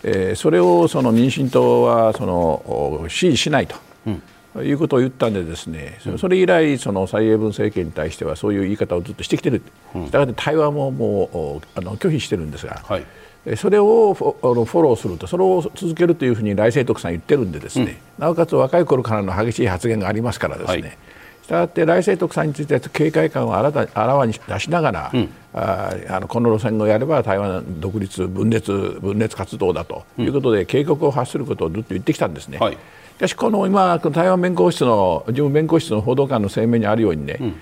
[0.05, 3.77] えー、それをその民進党はその支持しないと。
[4.07, 4.23] うん。
[4.65, 13.05] いうことを言ったんでですね、それ以来その蔡英文政権に対してはそういう言い方をずっとしてきてる、したがって対話ももうあの拒否してるんですが、はい、
[13.57, 20.99] それをフォローするとそれを続けるというふうに来清徳さん言ってるんでですね、うん、なおかつ若い頃からの激しい発言がありますからですね、
[21.43, 32.59] したがって来清徳さんについて警戒感をあらあらわに出しながら、うん、ああのこの路線をやれば台湾独立分裂分裂活動だということで、警告を発することをずっと言ってきたんですね。
[32.59, 32.79] はい、し
[33.19, 37.61] かしこの今台湾弁公室の自分弁公室の報道官の声明にあるようにね、うん、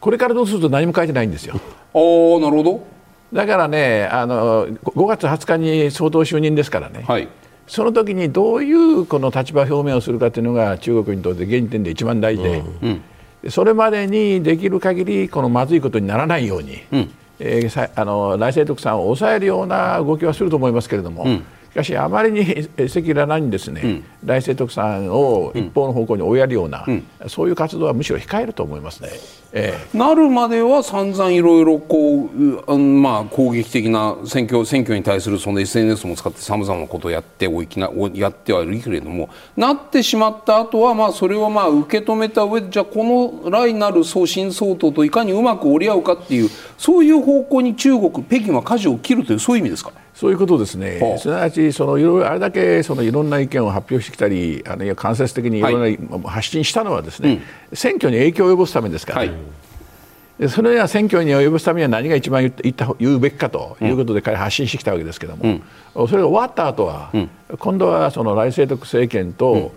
[0.00, 1.54] これからどうすると何も書いてないんですよ。
[1.92, 1.98] あ
[2.40, 2.97] なるほど
[3.32, 7.28] だからねあの5月20日に総統就任ですからね、はい、
[7.66, 13.02] その時にどういうこの立場表明をするかというのが中国にとって現時点で一番大事で、うん。
[13.50, 17.10] それまでにできる限りこのまずいことにならないように、うん。
[17.40, 29.10] えー、あの来清徳さんを抑えるような動きはすると思いますけれども、うん、しかしあまりに赤裸々にですね、うん、来清徳さんを一方の方向に追いやるような、うん、そういう活動はむしろ控えると思いますね。
[29.52, 49.92] えー、なるまでは散々いろいろこう、まあ、攻撃的な選挙選挙に対するその SNS も使ってさまざまなことをやっておきなやってはいるけれどもなってしまった後はまあそれをまあ受け止めた上でじゃあこの来なる送信相当といかにうまく折り合うかっていうそういう方向に中国北京は舵を切るというそういう意味ですか？
[50.18, 59.37] そういうことですね、はあ、すなわちそのいろいろあれだけそのいろんな意見を発表してきたり、あるいは間接的にいろんな、発信したのはですね、うん、選挙に影響を及ぼすためですから、ね、はい、
[60.46, 65.60] それは選挙に及ぼすためには何が一番言った言うべきかということで彼発信してきたわけですけれども、
[65.96, 69.72] うん、それが終わった後は、うん、今度はその来清徳政権と、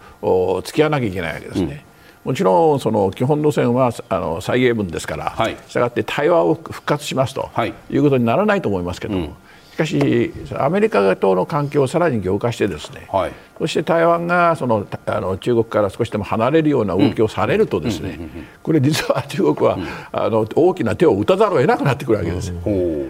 [0.63, 1.83] 付き合わなきゃいけないわけですね。
[2.23, 9.35] もちろんその基本路線はあの蔡英文ですから、はい、したがって対話を復活しますと、はい、いうことにならないと思いますけども、
[9.71, 18.19] しかし、アメリカとの関係をさらに強化して、ですね、はい、そして台湾がそのあの中国から少しでも離れるような動きをされると、ですね、
[18.63, 19.77] これ、実は中国は、
[20.11, 22.51] あの大きな手を打たざるを得なくなってくるわけです。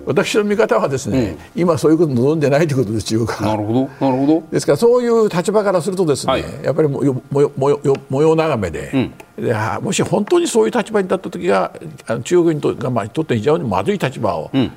[0.06, 3.56] 私の見方は、ですね、今、そういうこと望んでないということです、中国は。
[3.56, 4.44] なるほどなるほど。
[4.52, 8.92] ですから、そういう立場からすると、ですね、はい、やっぱり模様眺めで。
[8.94, 9.14] うん。
[9.42, 11.74] でもし本当にそういう立場に立った時が
[12.24, 14.72] 中国にとが、まあ、とって非常にまずい立場を、うん、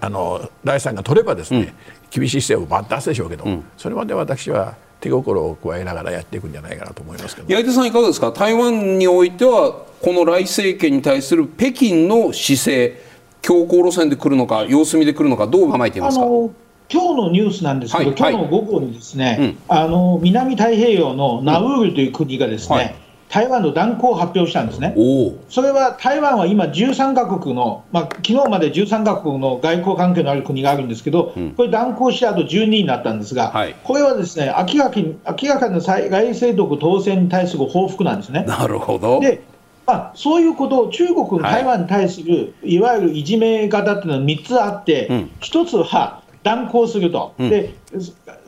[0.00, 1.72] あの第三が取ればですね、うん、
[2.14, 7.48] 厳しい姿勢を出すでしょうけど、うん、それまで私は手心を加えながらやっていくんじゃないかなと思いますけど。
[7.48, 13.02] 八重手さんいかがですか台湾においてはこの来政権に対する北京の姿勢
[13.42, 16.24] 強硬路線で来るのか様子見で来るのかどう構えていますか？
[16.24, 16.52] 今
[16.90, 22.94] 日のニュースなんですけど、はい、今日の午後にですね、はい、あの南太平洋のナウールという国がですね、はい
[23.34, 24.94] 台湾の断交を発表したんですね。
[25.48, 38.44] それは台湾は今13カ国の、まあ昨日まで13カ国の外交関係のある国があるんですけど、うん、これ断交した後12になったんですが、はい、これはですね明らかに明らかな外政徳当選に対する報復なんですね。
[38.44, 39.18] なるほど。
[39.18, 39.42] で
[39.84, 47.74] まあ、そういうことを中国、台湾に対する、い、わゆるいじめ方っていうのは3つあって、うん、1つは断交すると、うん、で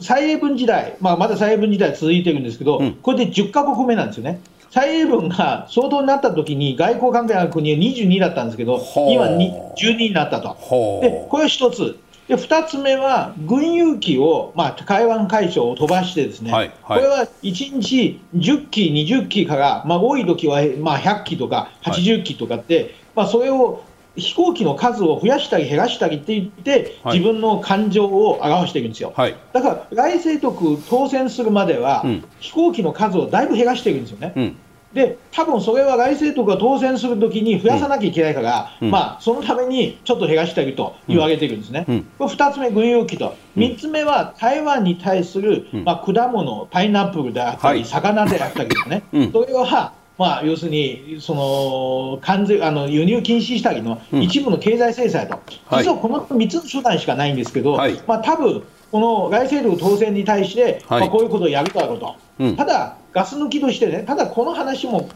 [0.01, 4.41] 蔡英文時代、まあ、まだ蔡英文時代続いてるんですけど、うん、これで10か国目なんですよね。
[4.71, 10.57] 蔡英文が総統になった時に外交関係のある国は22だったんですけど、今12になったと。
[11.03, 11.99] で、これ1つ。
[12.29, 23.85] で2つ目は、軍用機を、まあ、台湾海峡を飛ばしてですね、はいはい、これは1日10機、20機から、まあ、多い時はまあ100機とか80機とかって、はい、まあ、それを
[24.17, 29.13] 飛行機の数を増やしたり減らしたりって言って、自分の感情を表していくんですよ。
[29.17, 34.33] はい、だから、来清徳当選するまでは、うん、飛行機の数をだいぶ減らしていくんですよね。
[34.37, 34.57] うん。
[34.97, 49.03] で多分それは来世とか当選するときに増やさなきゃいけないから、うん、まあ、そのためにちょっと減らしていると言われているんですね、うん、これ2つ目、軍用機と、3つ目は台湾に対する、まあ、果物、パイナップルであったり、魚であったりですね、
[49.33, 55.41] それはまあ、要するにその関税あの輸入禁止したりの一部の経済制裁と、
[55.77, 65.09] 実はこの3つの手段しかないんですけど、はい、まあ多分この外政力当選に対して、はい、まあ、こういうことをやるだろうと、うん、ただ、ガス抜きとしてね、ただこの話も、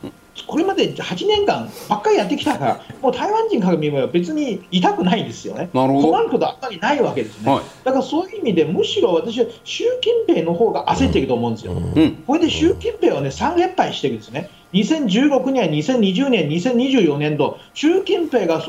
[0.47, 5.87] これまで8年間ばっかりやってきたから、もう台湾人から見れば別に痛くないんですよね、困
[6.23, 18.63] ることはあんまりないわけですね、はい、だからそういう意味で、むしろ私は習近平の方が焦ってると思うんですよ、うん、これで習近平はね、3連敗してるんですね、2016年、2020年、2024年度、習近平が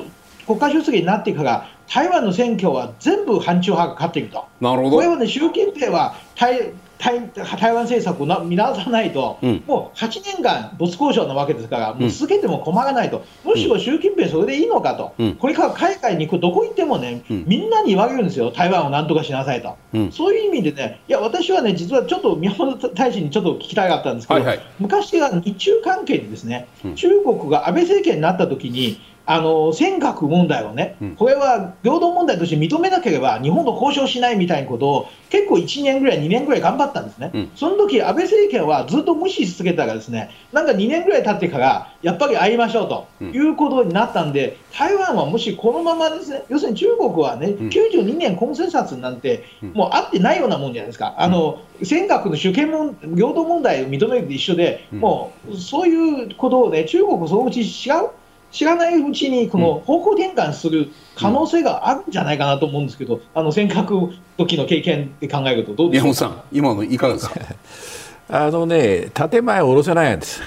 [0.45, 4.45] 国家主席になってから台湾の選挙は全部反中派が勝っていると。
[4.59, 19.77] なるほどこれはね、習近平は台台台湾政策をな見直さないと、うん、もう8年間、没交渉なわけですから、もう続けても困らないと、むしろ習近平、それでいいのかと、うん、これから海外に行く、どこ行ってもね、うん、みんなに言われるんですよ、台湾をなんとかしなさいと、
[20.11, 29.01] そういう意味でね、いや、私はね、実はちょっと宮本大使にちょっと聞きたかったんですけど、はいはい、昔は日中関係にですね、中国が安倍政権になった時に、
[29.31, 51.15] あの尖閣問題をね、これは平等問題として認めなければ日本と交渉しないみたいなことを結構1年ぐらい、2年ぐらい頑張ったんですね、うん、その時安倍政権はずっと無視し続けたらですねなんか2年ぐらい経ってからやっぱり会いましょうということになったんで、台湾はもしこのままですね要するに中国はね、92年コンセンサスなんてもうあってないようなもんじゃないですか。
[51.17, 58.09] あの尖閣の主権も平等問題を認めると一緒で、もうそういうことをね、中国そのうち違う
[58.51, 67.39] 知らないうちにこの方向転換する可能性があるんじゃないかなと思うんですけど、うん、あの尖閣時の経験で考えるとどうですかさん今のいかがですか？
[68.29, 70.41] あのね建前を下ろせないんです。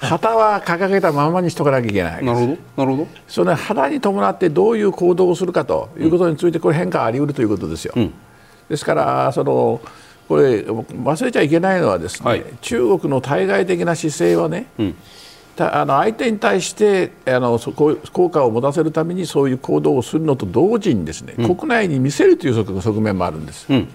[0.00, 2.84] 旗は掲げたままにしとかなきゃいけないなるほど。
[2.84, 3.08] なるほど。
[3.26, 8.14] その旗に伴ってどういう行動をするかということについてこれ変化あり得るということですよ、うん、
[8.68, 9.80] ですからその
[10.28, 14.94] これ忘れちゃいけないのはですね、はい、中国の対外的な姿勢はね、うん
[15.60, 23.88] あの相手に対してあの効果を持たせるためにそういう行動をするのと同時にですね、うん、国内に見せるという側面もあるんです、うん、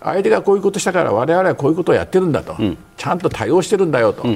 [0.00, 4.26] 相手がこういうことしたから我々はこういうことをやってるんだと、うん、ちゃんと対応してるんだよと、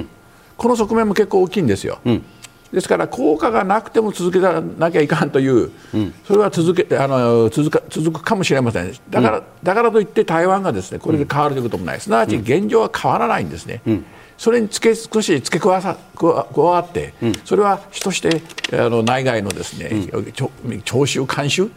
[0.57, 1.99] この側面も結構大きいんですよ。
[2.71, 5.71] ですから効果がなくても続けなきゃいかんという、
[6.25, 8.93] それは続けあの続か続くかもしれません。
[9.09, 13.81] だから、だからといって台湾がですねこれで変わるということもない、すなわち現状は変わらないんですね。
[14.41, 18.41] それに付け少し付け加わって、うん、それは主として
[18.73, 20.09] あの内外のですね、
[20.65, 21.69] うん、聴衆監修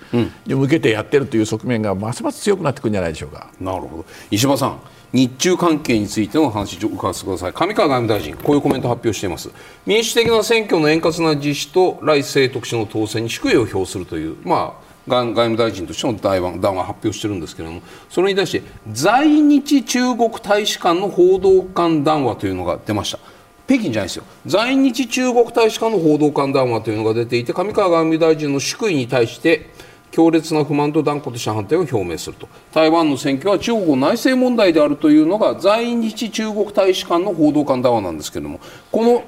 [0.46, 3.50] に向けてやってるという側面がますます強くなってくるんじゃないでしょうか。
[3.61, 4.07] なるほど。
[4.31, 4.81] 石破さん
[5.12, 7.53] 日中関係についての話を伺わせてください。
[7.53, 9.50] 上川外務大臣こういうコメントを発表しています。
[9.85, 18.62] 民主的な選挙の円滑な実施と来清徳氏の当選に祝意を表するというまあ外務大臣としての談話談話発表してるんですけれどもそれに対して
[18.92, 23.18] 在日中国大使館の報道官談話というのが出ました。
[23.66, 24.24] 北京じゃないですよ。
[24.44, 29.70] 在日中国大使館の報道官談話というのが出ていて上川外務大臣の祝意に対して
[30.10, 32.48] 強烈な不満と断固とした反対を表明すると。
[32.72, 38.60] 台湾の選挙は中国の内政問題であるというのが在日中国大使館の報道官談話なんですけれども
[38.92, 39.24] この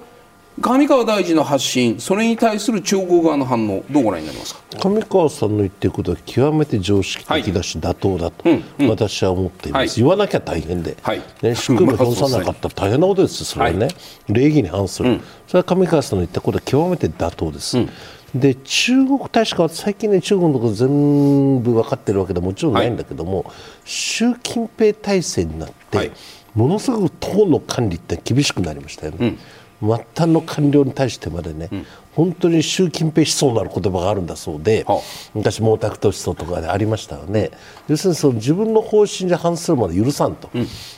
[0.59, 4.89] 上川大臣の発信、それに対する中国側の反応、どうご覧になりますか？
[4.89, 8.45] 上川さんの言っていることは極めて常識的だし、妥当だと、
[8.89, 11.21] 私は思っています、はい、言わなきゃ大変で、はい。
[11.43, 13.95] ね、宿務表さなかったら大変なことです、 それはね、はい、
[14.29, 17.77] 礼儀に反する、うん、それは上川さんの言ったことは極めて妥当です。
[17.79, 17.91] うん。
[18.35, 23.47] で中国大使館は最近ね中国のこと全部分かってるわけでもちろんないんだけども、はい、
[23.85, 26.11] 習近平体制になって、はい、
[26.55, 29.19] ものすごく党の管理って厳しくなりましたよね。
[29.21, 29.39] うん
[29.81, 35.01] 末端の官僚に対してまでね、うん、本当に習近平思想なる言葉があるんだそうで、はあ、
[35.35, 37.51] 昔、毛沢東思想とかでありましたよね、
[37.89, 40.51] 要するにその自分の方針に反するまで許さんと、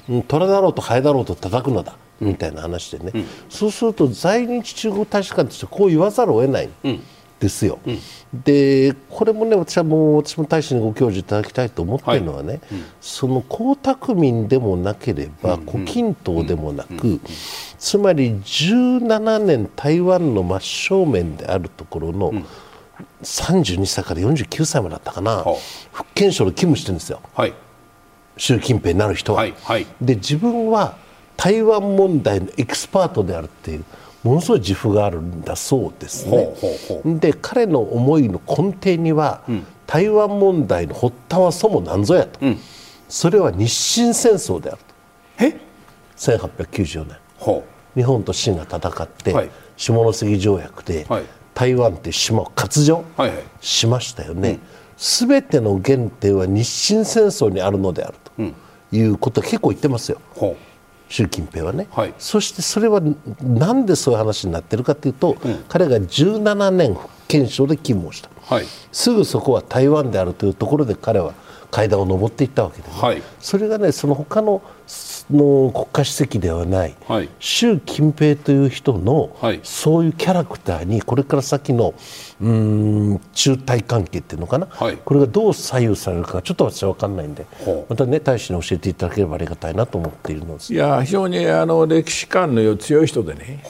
[0.08, 1.96] うん、虎だろうとハエだろうと叩くのだ。
[2.20, 6.68] みたいな話でね、うん、そうすると在日中国大使館としてこう言わざるを得ない、
[7.40, 7.98] ですよ、うん、
[8.42, 17.20] でこれもね私はもう私も大使にご教授いただきたいと思っているのはね、はいうん、その江沢民でもなければ、うん、胡錦涛でもなく、
[17.78, 22.32] つまり17年台湾の真正面であるところの、
[23.22, 25.44] 32歳から49歳までだったかな、
[25.92, 27.54] 福建省で勤務してるんですよ、はい、
[28.36, 29.42] 習近平になる人は。
[29.42, 29.54] はい。
[29.62, 30.96] はい、で自分は
[31.36, 33.84] 台湾問題のエキスパートであるっていう
[34.24, 36.54] ものすごい自負があるんだそうですね。
[37.04, 42.58] で彼の思いの根底には、うん、台湾問題の発端はそもなんぞやと、うん、
[43.08, 45.44] それは日清戦争であると。
[45.44, 45.60] え
[46.16, 47.16] ？1894年。
[47.94, 53.04] 日本と清が戦って、はい、下関条約で、はい、台湾って島を割譲
[53.60, 54.58] しましたよね。
[54.96, 60.20] す、べ、ての原点は日清戦争にあるのであるということを結構言ってますよ。
[61.08, 63.00] 習近平はね、はい、そしてそれは
[63.42, 66.96] なんでそういう話になってるかというと、うん、彼が17年
[67.28, 71.34] 検証で勤務をした、はい、すぐそこは台湾であるというところで彼は
[71.70, 74.62] 階段を上っていったわけで、ね、はい、それがねその他の
[75.30, 81.94] の国家主席ではない、はい、習近平という人の、はい、そういうキャラクターにこれから先の
[82.40, 87.46] うん中台関係っていうのかな、はい、これがどう左右されるかちょっと私は分かんないんで
[87.88, 90.72] またね大使に教えていただければありがたいなと思っているのです。
[90.72, 93.62] いや非常にあの歴史観の強い人でね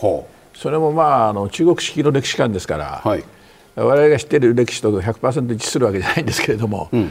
[0.55, 3.25] それもまああの中国式の歴史観ですから、はい、
[3.75, 6.89] 我々が知っている歴史と100%一致するわけじゃないんですけれども。
[6.93, 7.11] うん。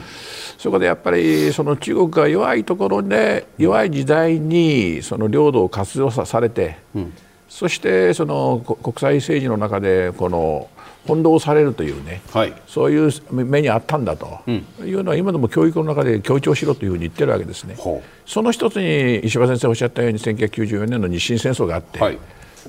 [0.58, 7.14] そこでやっぱりその中国が弱いところで弱い時代にその領土を活用されて、うん、
[7.47, 10.68] そしてその国際政治の中でこの
[11.08, 14.39] 翻弄されるというね、はい、そういう目にあったんだと。
[14.47, 17.78] いうのは今でも教育の中で強調しろというふうに言ってるわけですね。
[18.26, 22.20] その一つに石破先生おっしゃったように1994年の日清戦争があって、はい、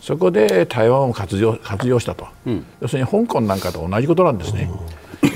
[0.00, 4.70] そこで台湾を活用活用したと、うん、要するに香港なんかと同じことなんですね。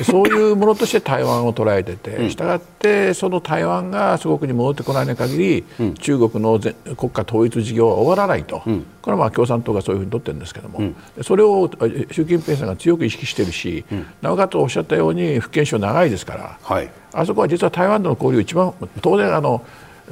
[0.04, 6.58] そういうものとして台湾を捉えてて、したがってその台湾が祖国に戻ってこない限り、うん、中国の
[6.96, 11.70] 国家統一事業は終わらないと、うん、これはまあ共産党がそういうふうに取ってるんですけども、うん、それを
[12.10, 13.84] 習近平さんが強く意識しているし、
[14.20, 19.64] なおかつおっしゃったように福建省長いですから、はい、あそこは実は台湾との交流一番当然あの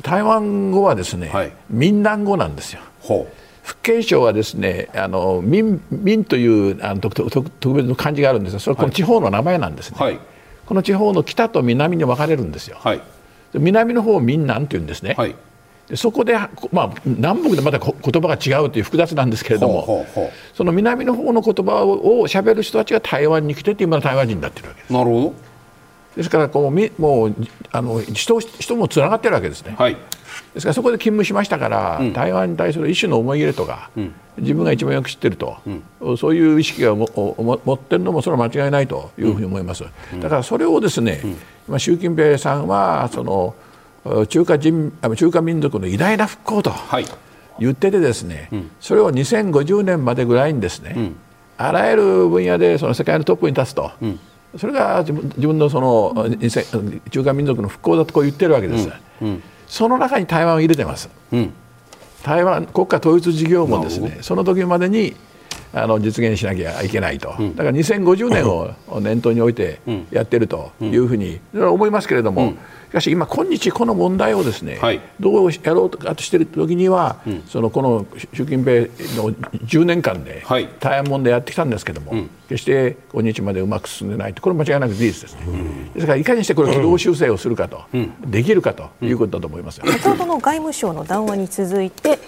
[0.02, 2.80] 台湾語はですね、はい、闽南語なんですよ。
[3.70, 10.18] 福建省はですねあの民民というあの特特別の漢字があるんですがそれはこの地方の名前なんですね、はい、
[10.66, 13.00] この地方の北と南に分かれるんですよ、はい、
[13.54, 15.36] 南の方を民南というんですね、はい、
[15.94, 16.36] そこで、
[16.72, 17.92] まあ、南北でまた言
[18.22, 20.04] 葉が違うという複雑なんですけれども
[20.52, 24.92] その南の方の言葉をしゃべる人たちが台湾に来てて今の台湾人になってるわけです。
[24.92, 25.34] なるほど。
[26.16, 27.36] ですからこうもう
[27.70, 29.96] あの人人もつながってるわけですね、はい、
[30.54, 35.58] ですからそこで勤務しましたから、うん、台湾に対する一種の思い入れとか、うん、自分が一番よく知ってると、
[36.00, 39.84] うん、そういう意識を持ってるのもそれは間違いないというふうに思います、
[40.20, 41.22] だからそれをですね、
[41.68, 43.54] 今習近平さんはその
[44.26, 46.72] 中華人中華民族の偉大な復興と
[47.58, 48.48] 言っててですね、
[48.80, 51.12] それを2050年までぐらいにですね、
[51.58, 53.92] あらゆる分野でその世界のトップに立つと。
[54.58, 55.12] それが自
[55.46, 56.26] 分のその
[57.10, 58.90] 中華民族の復興だとこう言ってるわけです、
[59.20, 59.28] うん。
[59.28, 61.52] うん、その中に台湾を入れてます、うん、
[62.24, 65.14] 台湾国家統一事業もですねその時までに
[65.72, 72.54] あの実現しなきゃいけないと、だから2050年を念頭に置いてやってるというふうに思いますけれども、
[72.90, 78.04] しかし今、今日この問題をですね、はい、どうやろうとかとしている時には、うん、そのこの
[78.34, 78.80] 習近平
[79.16, 80.42] の10年間で
[80.80, 87.84] 台湾問題やってきたんですけども、決して今日までうまく進んでないと、これ間違いなく事実ですね、うん、ですからいかにしてこれ、軌道修正をするかと、
[88.26, 92.18] できるかということだと思います、先ほどの外務省の談話に続いて、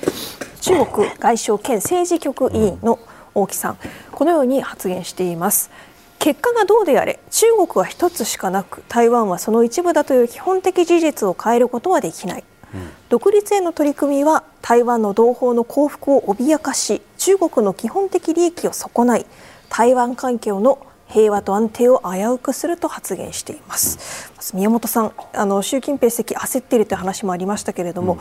[0.61, 3.01] 中国外相兼政治局委員の
[3.35, 3.79] 大木さん、
[4.11, 5.71] このように発言しています。
[6.19, 19.27] 結果がどうであれ中国は一つしかなく台湾はその一部だという基本的事実を変えることはできない、うん、独立への取り組みは台湾の同胞の幸福を脅かし中国の基本的利益を損ない
[19.69, 28.21] 台湾環境の平和と安定を危うくすると発言しています、うん、宮本さんあの習近平主席焦っているという話もありましたけれども、うん、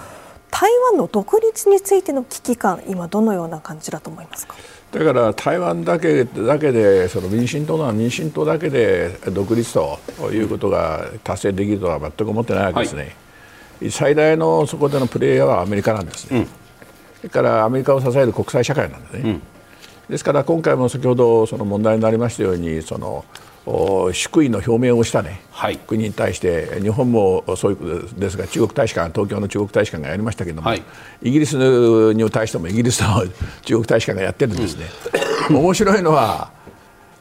[0.50, 4.56] 台湾の独立についての危機感今どのような感じだと思いますか？
[4.92, 10.00] だから台湾だけだけでその民進党の民進党だけで独立と
[10.32, 13.16] いうことが達成できるとは全く思ってないわけですね、
[13.80, 16.52] はい、最大のそこでのプレーヤーはアメリカなんですね、うん、そ
[17.24, 19.42] れからアメリカを支える国際社会なんですね、うん、
[20.10, 23.24] ですから今回も先ほどその問題になりましたようにその
[23.66, 30.84] 祝意の表明をしたね、はい、国に対して日本もそういうことですが中国大使館東京の中国大使館がやりましたけれども、はい、
[31.22, 33.24] イギリスに対してもイギリスの
[33.64, 34.88] 中国大使館がやってるんですね。
[35.50, 36.50] うん、面白いのは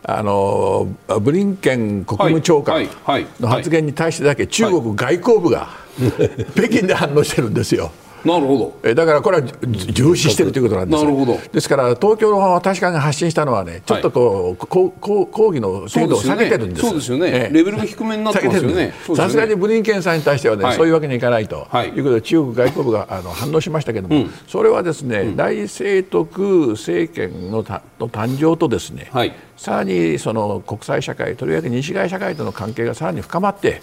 [0.03, 0.88] あの
[1.20, 2.88] ブリンケン国務長官
[3.38, 5.68] の発言に対してだけ中国外交部が
[6.57, 7.93] 北京で反応してるんですよ。
[8.25, 8.79] なるほど。
[8.83, 9.47] えだからこれは
[9.93, 11.39] 重視しているということなんですなるほど。
[11.53, 16.83] ですから東京の大使館が発信したのはねちょっとこう、はい、ここ抗議の程度を下げてるんです。
[16.83, 18.93] そうですよね、えレベルが低めになってますよね。
[19.14, 33.83] さすがにブリンケンさんに対してはね、はい、そういうわけにいかないと、はい、いうことで中国外交部があの反応しましたけども、うん、それはですね、うん、大清徳政権のたの誕生とですね、はいさらにその国際社会とりわけ西側社会との関係がさらに深まって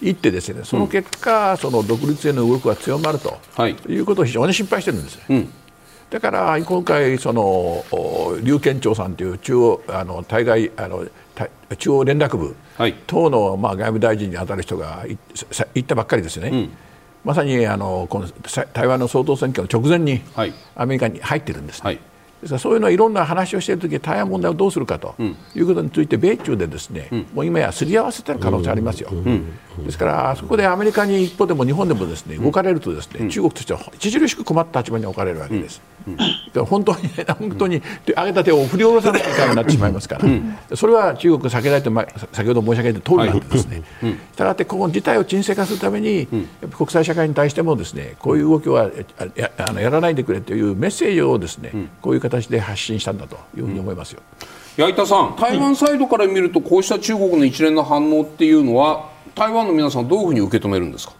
[0.00, 0.10] い。
[0.12, 5.18] ってですね、その結果、その独立への動きが強まると、い、うことを非常に心配してるんです。
[5.28, 5.52] うん。
[6.08, 7.84] だから今回、その
[8.44, 11.04] 劉建長さんという中央あの対外あの
[11.76, 12.54] 中央連絡部
[13.08, 15.04] 等の、まあ、外務大臣に当たる人が
[15.74, 16.70] 行ったばっかりですね、うん、
[17.24, 18.28] まさにあのこの
[18.72, 20.22] 台湾の総統選挙の直前に
[20.76, 21.98] アメリカに入ってるんです、ね、はい
[22.40, 25.14] ですからそういうのはいろんな話をしているとき台湾問題をどうするかと
[25.54, 35.80] いうことについて米中でですね、うん、もう今やすり合わせてる可能性ありますよ、うん、ですからそこでアメリカに一歩でも日本でもですね動かれるとですね、中国としては著しく困った立場に置かれるわけです、
[36.54, 40.18] うん、本当に、ね、本当に上げた手を振り下ろさないといけなってしまいますか
[40.70, 41.90] ら、それは中国避けられて
[42.32, 46.26] 先ほど申し上げた通りなんですね、したがってこの事態を沈静化するために
[46.76, 48.90] 国際社会に対してもですねこういう動きは
[49.34, 54.20] やあのやらないでくれというメッセージをですね、こういう形で発信したんだというふうに思いますよ。
[54.76, 61.14] 矢板さん、台湾サイドから見ると、こうした中国の一連の反応っていうのは、台湾の皆さん、どういうふうに受け止めるんですか？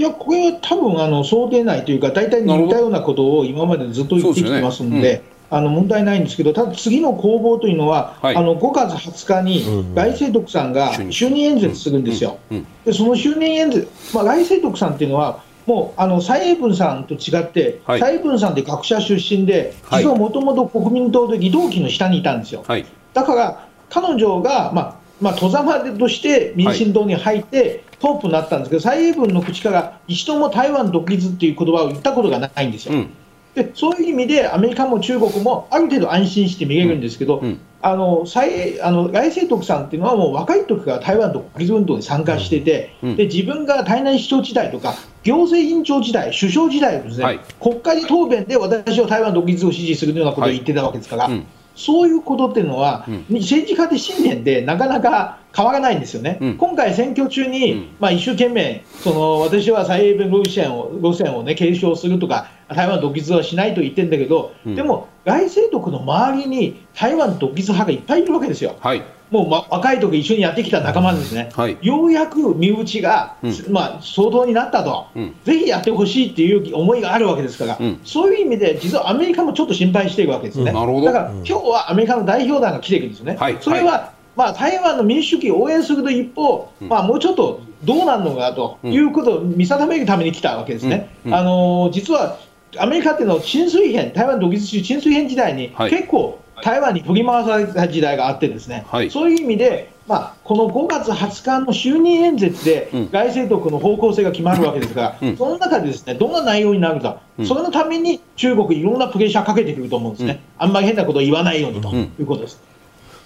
[0.00, 5.22] いや、これは多分あの想定内というか、大体似たようなことを今までずっと言ってきてますんで。
[5.52, 12.38] あの問題ないんですけど、ただ次の攻防というのは、はい、あの5月20日に来清徳さんが就任演説するんですよ、
[12.84, 22.62] でその就任演説、まあ、来清徳さんっていうのは、もうあの蔡英文さんと違って、はい、蔡英文さんって学者出身で、実はもともと国民党で議動機の下にいたんですよ。
[22.68, 32.94] はい、だから彼女が、まあまあ、戸ざまとして民進党に入って、トップになったんですけど、蔡英文の口から一度も台湾独立っていう言葉を言ったことがないんですよ。
[32.94, 33.10] うん。
[33.54, 37.48] でそういう意味でアメリカも中国もある程度安心して見れるんですけど、うん。
[37.48, 44.94] うん、あの蔡あの来清徳さんっていうのはもう若い時から台湾独立運動に参加してて、うん、で自分が台南市長時代とか
[45.24, 51.24] 行政委員長時代、首相時代ですね、はい、国会答弁で私は台湾独立を支持するようなことを言ってたわけですから。
[51.24, 51.42] はい
[51.74, 68.76] そういうことっていうのは、うん、政治家で信念でなかなか変わらないんですよね、うん、今回、選挙中に、うん、まあ、一生懸命その、私は蔡英文路線を路線を、ね、継承するとか、台湾独立はしないと言ってるんだけど、でも、外政徳の周りに台湾独立派がいっぱいいるわけですよ。
[68.80, 91.08] はいもう、ま、若い時一緒にやってきた仲間ですね、はい、ようやく身内が、うん、まあ、相当になったと、うん、ぜひやってほしいっていう思いがあるわけですから、うん、そういう意味で、実はアメリカもちょっと心配しているわけですね、だから今日はアメリカの代表団が来ているんですね、はい、それは、まあ、台湾の民主主義を応援すると一方、まあ、もうちょっとどうなるのかということを見定めるために来たわけですね。
[91.26, 92.38] あのー、実は
[92.78, 112.60] アメリカっていうのは浸水編、台湾独立中浸水編時代に結構、台湾に振り回された時代があってですね、はい、そういう意味で、まあ、この5月20日の就任演説で外政徳の方向性が決まるわけですが、うん、その中でですねどんな内容になるか、うん、それのために中国、いろんなプレッシャーかけてくると思うんですね、うん、あんまり変なことを言わないようにということです。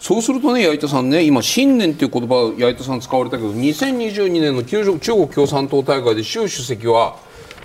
[0.00, 7.16] そうするとね、矢板さんね、今、新年という言葉、矢板さん使われたけど、2022年の中国共産党大会で習主席は、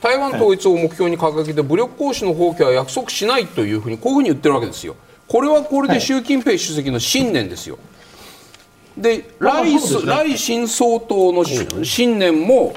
[0.01, 4.95] 台湾統一を目標に掲げて武力行使の放棄は約束しないというふうにこういうふうに言ってるわけですよ。
[5.29, 7.77] これはこれで習近平主席の信念ですよ。
[8.97, 11.45] で来来新総統の
[11.85, 12.73] 信念も、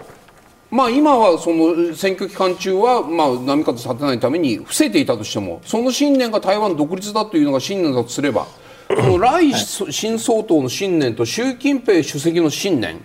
[0.70, 8.46] まあ、今はその選挙期間中は、まあ、波風立てないために伏せていたとしてもその信念が台湾独立だというのが信念だとすれば
[8.88, 13.00] この来新総統の信念と習近平主席の信念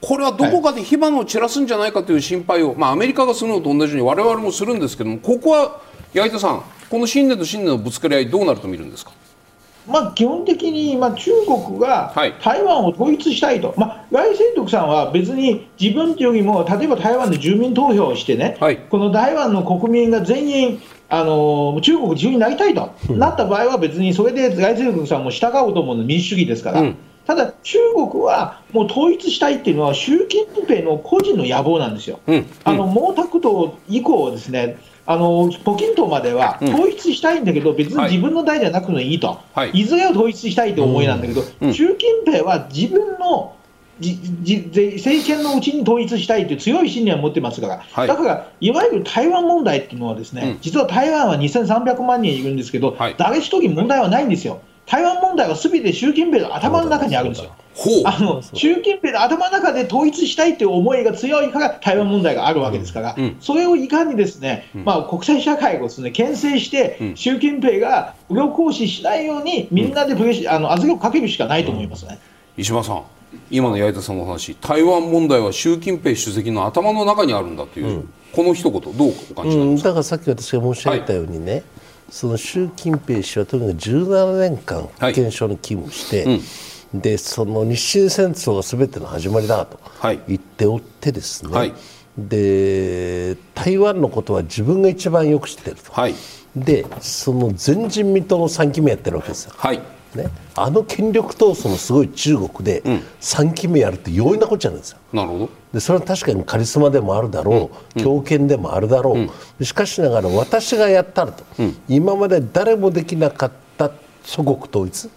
[0.00, 5.80] これはどこかで火花を散らすんじゃないかという心配を、まあ、アメリカがするのと同じように我々もするんですけどもここは
[6.12, 6.62] 矢板さん
[6.92, 9.12] この信念と信念のぶつかり合いどうなると見るんですか？
[9.86, 12.12] まあ、基本的に、まあ、中国が
[12.44, 26.82] 台湾を統一したいと、はい、まあ、来清徳さんは別に自分よりも、例えば台湾で住民投票をしてね、はい、この台湾の国民が全員、あの中国自由になりたいと、うん、なった場合は別にそれで来清徳さんも従うと思うの民主主義ですから。
[26.82, 26.96] うん。
[27.24, 32.20] ただ、中国はもう統一したいっていうのは、習近平の個人の野望なんですよ。
[32.26, 32.34] うん。
[32.34, 43.56] うん、あの毛沢東以降ですね、あのポキントまでは統一したいんだけど、うん、別に自分の代じゃなくていいと、はい、いずれは統一したいという思いなんだけど、うん、習近平は自分の
[44.00, 54.60] 政権のうちに統一したいという強い信念を持ってますから、はい、だから、いわゆる台湾問題っていうのは、ですね、うん、実は台湾は2300万人いるんですけど、はい、誰一人問題はないんですよ。
[54.86, 57.54] 台湾問題はすべて習近平の頭の中にあるんですよ。
[58.04, 72.18] あの習近平の頭の中で統一したいという思いが強いから台湾問題があるわけですから、うん、それをいかにですね、うん、まあ、国際社会をですね牽制して、うん、習近平が武力行使しないように、みんなでプレッあの圧力をかけるしかないと思いますね、
[72.56, 73.02] 石破さん、
[73.50, 81.62] 今の八重田さんの話、台湾問題は習近平主席の頭の中にあるんだという、この一言、どうお感じになりますか、だからさっき私が申し上げたようにね、はい、
[82.10, 86.40] その習近平氏はとにかく17年間、保健所に勤務して、はい
[86.94, 89.78] でその日清戦争がすべての始まりだと
[90.28, 91.72] 言っておってですね、はい、
[92.18, 96.14] で台湾のことは自分が一番よく知ってると、はい、
[96.54, 99.52] でその前人未到の3期目やってるわけですよ。
[99.56, 99.80] はい。
[100.14, 102.82] ね、あの権力闘争のすごい中国で
[103.22, 104.98] 3期目やるって容易なことじゃないですよ。
[105.10, 105.50] なるほど。
[105.72, 109.16] でそれは確かにカリスマでもあるだろう、強権でもあるだろ
[109.58, 111.44] う、しかしながら私がやったらと、
[111.88, 113.90] 今まで誰もできなかった
[114.22, 115.08] 祖国統一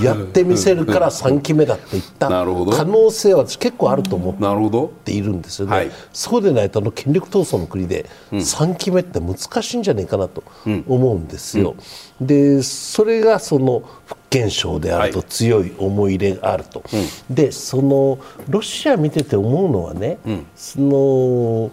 [0.00, 2.44] やってみせるから3期目だって言った可
[2.84, 5.90] 能性は私結構あると思ってなるほどているんですよね、はい。
[6.12, 10.42] そうでないとあの権力闘争の国で3期目って難しいんじゃないかなと
[10.86, 11.76] 思うんですよ。
[12.20, 15.28] でそれがその福建省であるとはい。
[15.28, 16.82] 強い思い入れがあると、
[17.30, 18.18] でその
[18.48, 20.18] ロシア見てて思うのはね、
[20.56, 21.70] その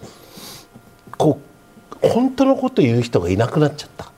[1.16, 1.40] こ
[2.02, 4.11] う本当のこと言う人がいなくなっちゃった。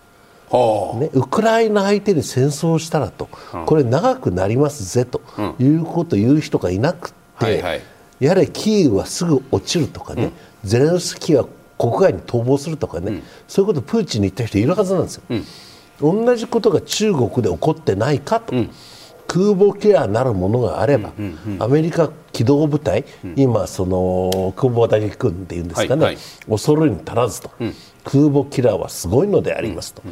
[0.54, 3.28] はね、ウクライナ相手に戦争をしたらと、
[3.66, 5.20] これ長くなりますぜと。
[5.58, 7.82] いうことを言う人がいなくって、はいはい。
[8.20, 10.32] やれキーウはすぐ落ちるとかね、
[10.64, 11.46] ゼレンスキーは
[11.78, 15.22] 国外に逃亡するとかね、そういうことをプーチンに言った人いるはずなんですよ。
[16.00, 18.54] 同じことが中国で起こってないかと、
[19.26, 21.12] 空母キラーなるものがあれば、
[21.58, 23.04] アメリカ機動部隊、
[23.36, 26.22] 今その空母打撃訓っていうんですかね、はいはい。
[26.48, 27.50] 恐るに足らずと、
[28.04, 30.02] 空母キラーはすごいのでありますと、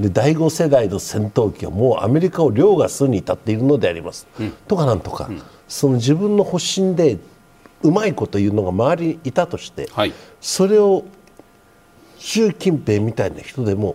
[0.00, 4.26] で第5世代の戦闘機はもうアメリカを凌駕するに至っているのであります、
[4.66, 5.30] とかなんとか、
[5.68, 7.18] その自分の保身で
[7.82, 10.12] うまいこと言うのが周りにいたとして、はい。
[10.40, 11.04] それを
[12.18, 13.94] 習近平みたいな人でも、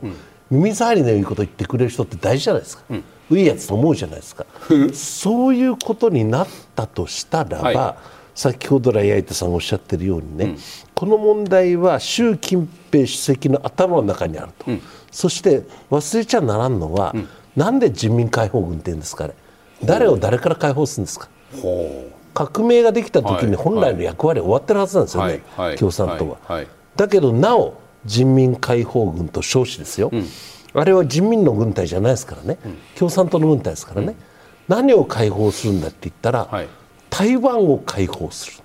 [0.49, 2.84] 耳障りのいいこと言ってくれる人って大事じゃないですか、
[3.32, 4.45] いいやつと思うじゃないですか。
[4.93, 8.16] そういうことになったとしたらば、はい。
[8.36, 10.58] 先ほど来矢板さんがおっしゃってるようにね、
[10.93, 14.66] この問題は習近平主席の頭の中にあると、
[15.16, 17.16] そして忘れちゃならんのは、
[17.55, 19.34] なんで人民解放軍って言うんですかね
[19.82, 21.30] 誰を誰から解放するんですか。
[21.61, 26.38] ほ革命ができた時にはい本来の役割は終わってるはずなんですよね、はいはい共産党は。
[26.43, 26.68] はいはい。
[26.97, 30.11] だけどなお人民解放軍と称しですよ、
[30.74, 32.57] あれは人民の軍隊じゃないですからね、
[32.97, 34.16] 共産党の軍隊ですからね、
[34.68, 36.68] 何を解放するんだって言ったら、はい。
[37.09, 38.63] 台湾を解放する。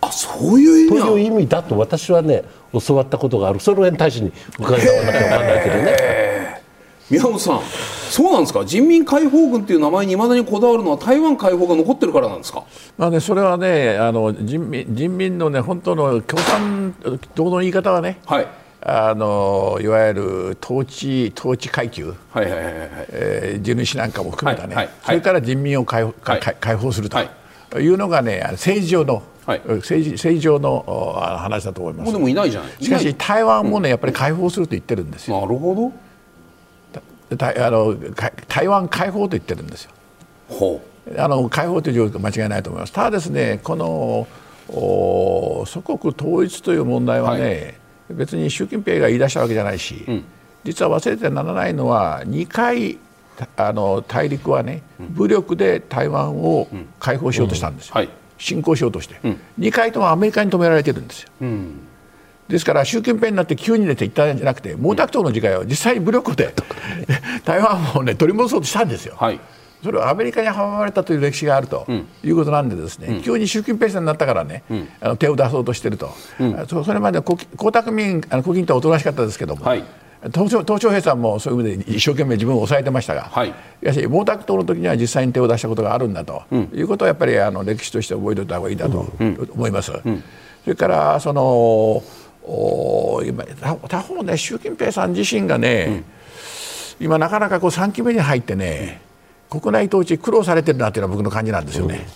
[0.00, 2.44] あそういう意と味ないう意味だと私はね
[2.80, 3.60] 教わったことがある。
[3.60, 6.62] その辺大使に伺わなきゃ分かんないけどね。
[7.10, 7.60] 宮本さん
[8.10, 8.64] そうなんですか？
[8.64, 12.64] 人民解放軍っていう名前にいまだにこだわるのは台湾解放が残ってるからなんですか？
[12.96, 16.94] まあね、それはねあの人民人民のね本当の共産
[17.34, 18.46] 党の言い方はね、はい。
[18.84, 26.40] あのいわゆる統治統治階級、はいはいはいはいえー地主なんかも含めたね、はいはいそれから人民を解放,か、はい。
[26.40, 27.30] 解解放するとはい
[27.76, 29.58] いうのがね政治上の、はい。
[29.60, 32.06] 政治政治上の話だと思います。
[32.06, 32.18] もうで。
[32.20, 32.72] もいないじゃない。
[32.80, 35.40] しかし台湾もねやっぱり解放すると言ってるんですよ。
[35.40, 35.92] なるほ
[37.36, 39.92] たあのか台湾解放と言ってるんですよ。
[40.50, 40.80] どほ
[41.16, 42.92] あの解放という状況は間違いないと思います。
[42.92, 44.28] ただですね、この
[44.68, 47.78] お祖国統一という問題はね、
[48.08, 50.06] 別に習近平が言い出したわけじゃないし、
[50.64, 52.98] 実は忘れてはならないのは2回
[53.56, 56.68] あの大陸はね、武力で台湾を
[57.00, 57.94] 解放しようとしたんですよ。
[57.94, 58.08] はい
[58.42, 59.16] 侵攻しようとして、
[59.58, 61.30] 2回ともアメリカに止められてるんですよ。
[62.48, 66.52] ですから習近平になって急に出て言ったんじゃなくて毛沢東の時代は実際に武力で
[67.46, 69.14] 台湾を、ね、取り戻そうとしたんですよ。
[69.18, 69.40] はい。
[69.82, 71.86] それはアメリカに阻まれたという歴史があると
[72.22, 74.62] いうことなんでですね、急に習近平さんになったからね、
[75.00, 76.12] あの手を出そうとしてると、
[76.68, 79.84] そそれまで江江沢民あの胡錦涛はおとなしかったですけども、はい
[80.30, 83.48] 鄧小鄧小平さんもそういう意味で一生懸命自分を抑えてましたが、はい。
[83.80, 89.12] しかし毛沢東の時には実際に手を出したことがあるんだと、いうことはやっぱりあの歴史として覚えておいた方がいいだと
[89.54, 89.90] 思います。
[89.92, 90.00] そ
[90.66, 91.42] れからその
[92.44, 96.04] お今他他方ね習近平さん自身がね、
[97.00, 99.00] 今なかなかこう3期目に入ってね、
[99.50, 102.06] 国内統治苦労されてるなというのは僕の感じなんですよね。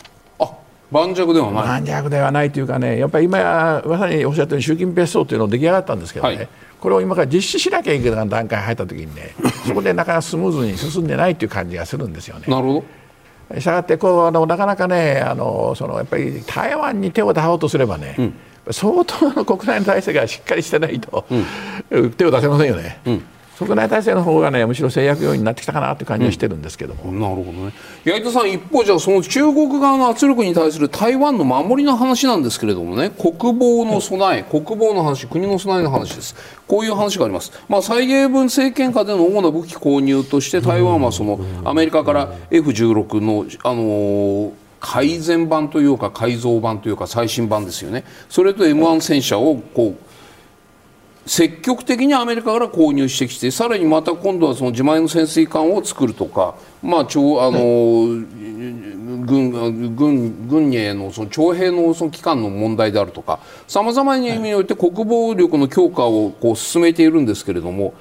[0.92, 1.82] あ盤石ではない。
[1.82, 6.48] 盤石ではないというかねやっぱり今まさにおっしゃったように習近平思想というのが出来上がったんですけどね、はい。
[6.80, 9.34] これを今から実施しなきゃいけない段階に入った時にね
[9.66, 12.46] そこでなかなかスムーズに進んでないという感じがするんですよね。
[12.48, 12.84] なるほ
[13.50, 13.60] ど。
[13.60, 18.32] したがってこうあのなかなかねあのそのやっぱり台湾に手を出そうとすればね、
[18.70, 21.24] 相当の国内の体制がしっかりしてないと、
[22.16, 22.98] 手を出せませんよね。
[23.58, 27.72] 国内体制の方がねむしろ制約要因になってきたかなという感じはしてるんですけども、なるほどね。
[28.04, 33.10] 矢板さん一方じゃあその中国側の圧力に対する台湾の守りの話なんですけれどもね。
[33.10, 36.34] 国防の備え、国防の話国の備えの話です。
[36.66, 48.04] こういう話があります、まあ、蔡英文政権下での主な武器購入として台湾はそのアメリカから F16 の、あのー改善版というか改造版というか最新版ですよね。
[48.28, 50.15] それと M1 戦車をこう
[51.26, 58.24] 積極的にアメリカから購入してきてさらにまた今度はその自前の潜水艦を作るとか、まあ、あの
[59.26, 67.94] 軍軍軍へのその徴兵のその期間の問題であるとかさまざまな意味において国防力の強化をこう進めているんですけれども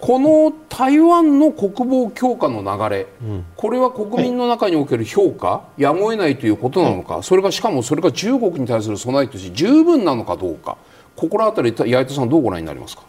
[0.00, 3.06] この台湾の国防強化の流れ、
[3.54, 10.76] これは国民の中における評価、やむを得ないということなのか、それがしかもそれが中国に対する備えとして十分なのかどうか、
[11.16, 13.02] ここら辺り、八重田さん、どうご覧になりますか？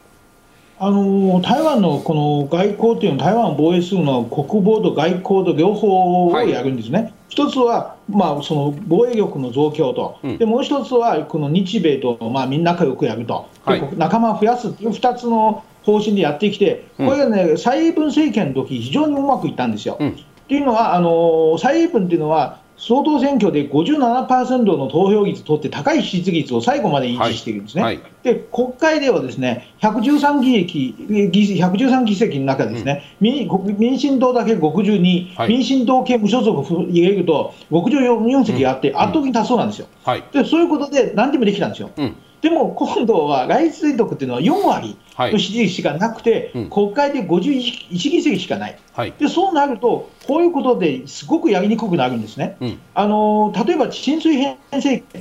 [0.80, 6.99] あの台湾のこの外交というのは、台湾を防衛するのは国防と外交と両方をやるんですね。
[6.99, 19.97] はい、一つは、まあ、その防衛力の増強と、うん、でもう一つはこの日米と、まあ、みんな仲良くやると、はい、仲間を増やすという2つの方針でやってきて、これがね、蔡英文政権の時非常にうまくいったんですよ。
[19.99, 20.14] うん、っ
[20.47, 27.96] ていうのは、あの蔡英文っていうのは、総統選挙で57%の投票率取って高い支持率を最後まで維持しているんですね、はい。
[27.96, 39.88] はい、で国会ではですね113議席 ,113 議席の中ですね、うん、民進党だけ62、はい、民進党系無所属入れると64席あって、圧倒的に多数なんですよ、
[40.34, 41.90] でそういうことで何でもできたんですよ。
[41.96, 52.58] うんでも今度は外水徳っていうのは4割の支持率しかなくて、はいうん、国会で51議席しかない、はい、でそうなると、こういうことですごくやりにくくなるんですね。
[52.60, 54.58] うん、あの例えば浸水編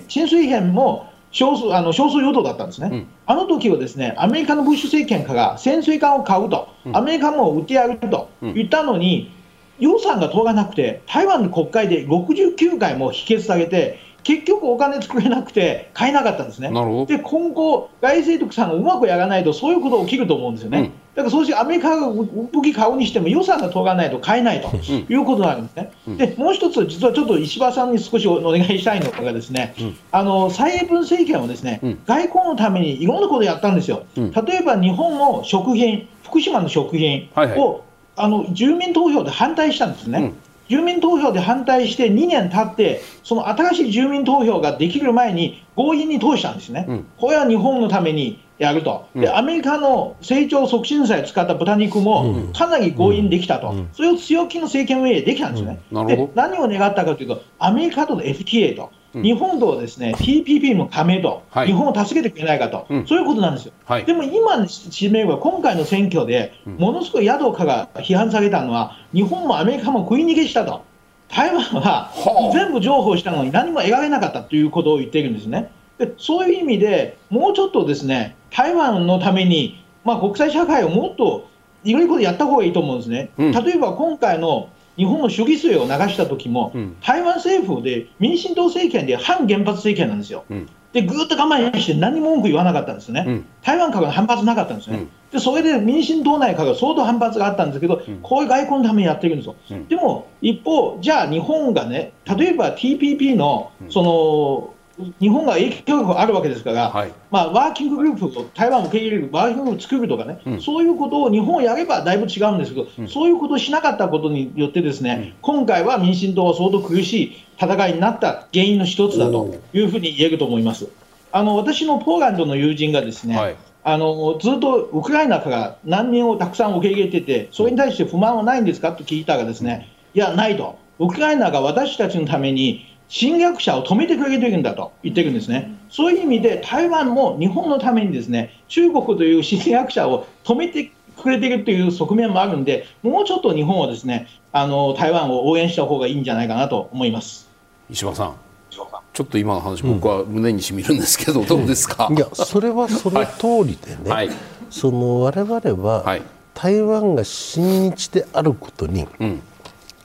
[0.09, 9.33] 浸水編も少数あの少数与党だったんですね、うん、あの時はですねアメリカのブッシュ政権から潜水艦を買うと、アメリカも売ってやると言ったのに、
[9.79, 16.69] 予算が通らなくて、台湾の国会で69回も否決されて、結局お金作れなくて買えなかったんですね。
[17.07, 20.79] で今後、外政徳さんがうまくやらないとそういうこと起きると思うんですよね。
[20.79, 25.93] うん、だからそうしてアメリカが武器買うにしても予算が通らないと買えないということなんですね。
[26.07, 34.05] うん、でもう一つ、実はちょっと石破さんに少しお願いしたいのがですね、うん、あの蔡英文政権はですね、外交のためにいろんなことをやったんですよ。
[34.17, 34.23] 例
[34.61, 37.81] えば日本の食品、福島の食品を、はいはい、
[38.17, 40.33] あの住民投票で反対したんですね。
[40.73, 58.91] 住民投票で反対して2年経って、その新しい住民投票ができる前に強引に通したんですね、うん、これは日本のためにやると、でアメリカの成長促進剤を使った豚肉もかなり強引できたと、うん、それを強気の政権運営できたんですね、で何を願ったかというと、アメリカとの FTA と。
[59.15, 63.73] 日本とですね、TPP の加盟と、はい、日本を助けてくれないかと、うん、そういうことなんですよ。
[63.85, 70.83] はい、でも今の地名は今回の選挙で、ものすごい野党から批判されたのは、日本もアメリカも食い逃げしたと。
[71.29, 72.13] 台湾は
[72.53, 75.71] 全部譲歩したのに何も描けなかったということを言っているんですね。
[75.99, 81.49] でそういう意味でもうちょっとですね台湾のために、まあ、国際社会をもっと
[81.85, 83.31] いろいろやった方がいいと思うんですね。
[83.39, 90.45] うん、例えば今回の日本の主義水を流した時も、うん、台湾政府で民進党政権で反原発政権なんですよ。
[90.51, 99.57] うん、でぐーっと我慢して何も文句言わなかったんですね、うん、台湾からの反発なかったんですね、でそれで民進党内から相当反発があったんですけど、こういう外交のためにやってるんですよ、
[99.89, 104.72] でも一方、じゃあ日本がね、例えば TPP のその
[105.21, 120.89] 日本が影響力があるわけですから、はい、まあ、ワーキンググループを台湾を受け入れる、ワーキンググループを作るとかね、うん、そういうことを日本をやればだいぶ違うんですけど、うん、そういうことをしなかったことによって、ですね、うん、今回は民進党は相当苦しい戦いになった原因の一つだというふうに言えると思います。
[121.33, 123.57] あの私のポーランドの友人がですね、はい。
[123.85, 128.93] あのずっとウクライナから難民をたくさん受け入れてて、それに対して不満はないんですか？
[128.93, 135.77] と聞いたら、ですねいや、ないと、ウクライナが私たちのために侵略者を止めてくれているんだと言ってるんですね。
[135.91, 147.51] そういう意味で台湾も日本のためにですね中国という侵略者を止めてくれているという側面もあるんで、もうちょっと日本はですねあの台湾を応援した方がいいんじゃないかなと思います
[147.91, 148.35] 石破さん。
[148.71, 152.09] ちょっと今の話、僕は胸にしみるんですけど、うん、どうですか？
[152.11, 154.11] いや、それはその通りでね。
[154.11, 154.31] はい、
[154.71, 156.19] その我々は、
[156.55, 159.07] 台湾が親日であることに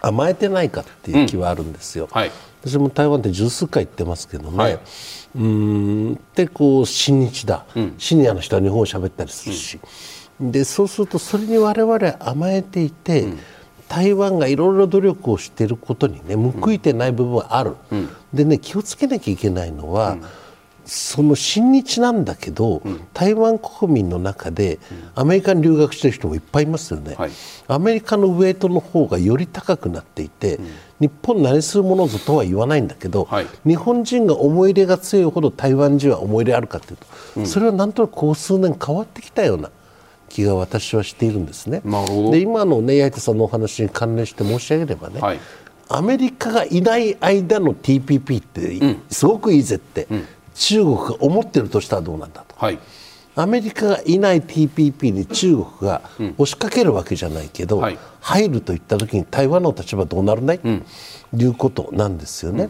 [0.02, 2.04] 甘えてないかっていう気はあるんですよ。
[2.04, 2.32] うんはい
[2.68, 4.80] 私も台湾って十数回行ってますけどね、はい、
[5.36, 6.16] うん。
[6.36, 9.80] でこう親日だ、うん、シニアの人は日本語喋ったりするし、
[10.40, 13.40] うん、でそうするとそれに我々甘えていて、うん、
[13.88, 17.76] 台湾がいろいろ努力をしていることにね報いてない部分はある、
[18.34, 20.18] でね気をつけなきゃいけないのは、
[20.88, 24.80] その親日なんだけど、うん、台湾国民の中で
[25.16, 27.32] アメリカに留学してる人もいっぱいいますよね、はい、
[27.68, 30.68] アメリカのウエイトの方がより高くなっていて、うん、
[31.00, 37.06] 日本何するものぞとは言わないんだけど、はい、日本人が思い入れが強いほど台湾人は思い入れあるかというと、
[37.38, 39.70] うん、それはなんとなくこう数年変わってきたような
[40.30, 41.82] 気が私はしているんですね。
[42.32, 45.40] で今のね八重さんのお話に関連して申し上げればね、はい、
[45.90, 50.08] アメリカがいない間の TPP ってすごくいいぜって、
[50.56, 52.80] 中国が思ってるとしたらどうなんだと、はい、
[53.38, 56.02] アメリカがいない TPP に中国が
[56.38, 60.86] 押しかけるわけじゃないけど、うんはい、入るといった時に台湾の立場どうなるね、うん、
[61.38, 62.70] ということなんですよね。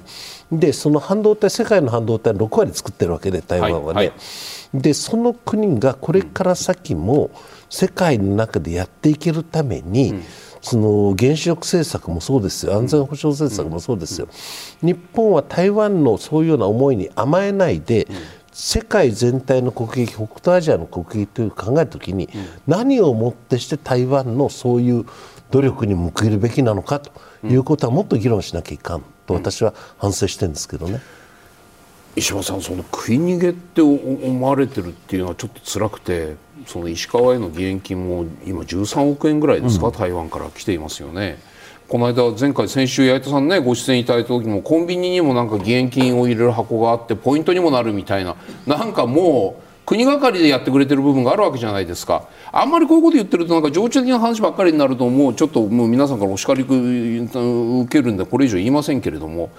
[0.52, 3.98] うん、でその半導体世界の半導体の6割作ってるわけで台湾はね。
[3.98, 4.08] はい。
[4.08, 7.32] はい、でその国がこれから先も
[7.70, 10.16] 世界の中でやっていけるために、
[10.62, 12.76] その原子力政策もそうですよ。
[12.76, 14.28] 安全保障政策もそうですよ、
[14.82, 18.08] 日本は台湾のそういうような思いに甘えないで、
[18.60, 22.28] 世界全体の国益北東アジアの国益という考えた時に、
[22.66, 25.06] 何をもってして台湾のそういう
[25.52, 27.12] 努力に報いるべきなのかと
[27.46, 31.02] いうことはもっと議論しなきゃいかんと私は反省してるんですけどね。
[32.16, 36.36] 石破さんその食い逃げって思われてるっていうのはちょっと辛くて
[36.66, 41.38] その石川への義援金も今13億円ぐらいですか、うん、台湾から来ていますよね。
[41.88, 48.36] この間前回先週八重田さんねご出演いただいた時もコンビニにもなんか義援金を入れる箱があってポイントにもなるみたいな。
[48.66, 52.28] なんかもう国がかりでやってくれてる部分があるわけじゃないですか。
[52.52, 59.50] あんまりこういうこと言ってるとなんか情緒的な話ばっかりになるともうちょっともう皆さんからお叱り受けるんでこれ以上言いませんけれども。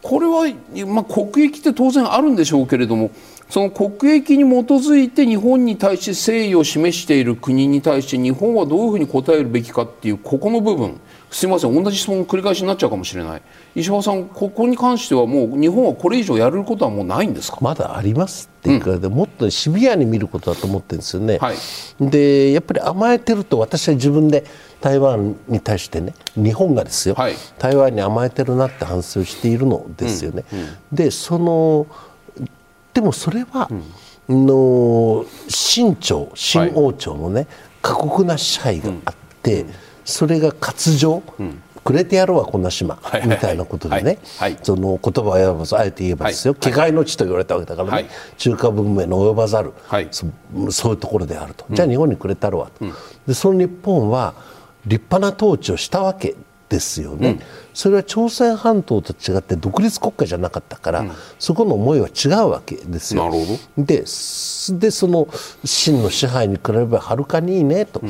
[0.00, 0.44] これは、
[0.86, 3.10] まあ、国益って当然あるんでしょうけれども
[3.48, 11.00] その国益に基づいて日本に対して誠意を示している国に対して日本はどういうふうに応えるべきかっていうここの部分。
[11.34, 11.82] すみません。
[11.82, 13.42] 同じ質問繰り返しになっちゃうかもしれない。
[13.74, 17.58] 石破さんここに関してはもう日本はこれ以上やることはもうないんですか？
[17.60, 21.56] まだありますっていうか、うん、もっとシビアに見ることだと思ってるんですよね、はい、
[21.98, 24.44] でやっぱり甘えてると私は自分で
[24.80, 31.88] 台湾に対してね日本がですよ、はい、台湾に甘えてるなって反省をしているのですよね、うんうん、でその
[32.92, 33.68] でもそれは、
[34.28, 37.46] の清朝新王朝のね、はい、
[37.82, 39.66] 過酷な支配があって、
[40.04, 41.22] それが割譲、
[41.84, 44.18] くれてやろうはこんな島、みたいなことでね、
[44.62, 49.72] その言葉を選ばずあえて言えばですよ、はい、の地と言われたわけだからね、中華文明の及ばざる、
[50.10, 50.26] そ
[50.70, 52.84] そういうところであると、じゃあ日本にくれたろうはと、
[53.26, 54.34] でその日本は
[54.86, 56.34] 立派な統治をしたわけ
[56.74, 57.40] ですよね、うん、
[57.72, 63.30] それは朝鮮半島と違って独立国家じゃなかったから、うん、そこの思いは違うわけですよ。
[63.78, 64.04] で
[64.80, 65.28] でその
[65.64, 68.02] 真の支配に比べればはるかにいいねと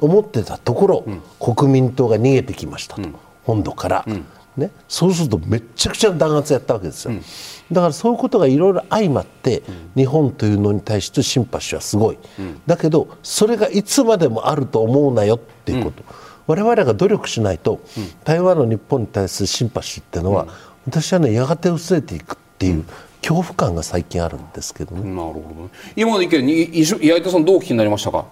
[0.00, 1.22] 思ってたところ、うん、
[1.54, 3.08] 国民党が逃げてきましたと、
[3.44, 4.04] 本土から。
[4.56, 7.12] ね、そうするとめちゃくちゃ弾圧やったわけですよ、
[7.70, 9.62] だからそういうことがいろいろ相まって、
[9.94, 12.18] 日本というのに対してシンパシーはすごい、
[12.66, 16.02] だけどそれがいつまでもあると思うなよっていうこと、
[16.48, 17.80] 我々が努力しないと、
[18.24, 20.48] 台湾の日本に対するシンパシーっていうのは、
[20.86, 22.84] 私はねやがて薄れていくっていう
[23.20, 25.02] 恐怖感が最近あるんですけどね。
[25.02, 28.24] なるほど、今の意見に八重田さんどうお聞きになりましたか？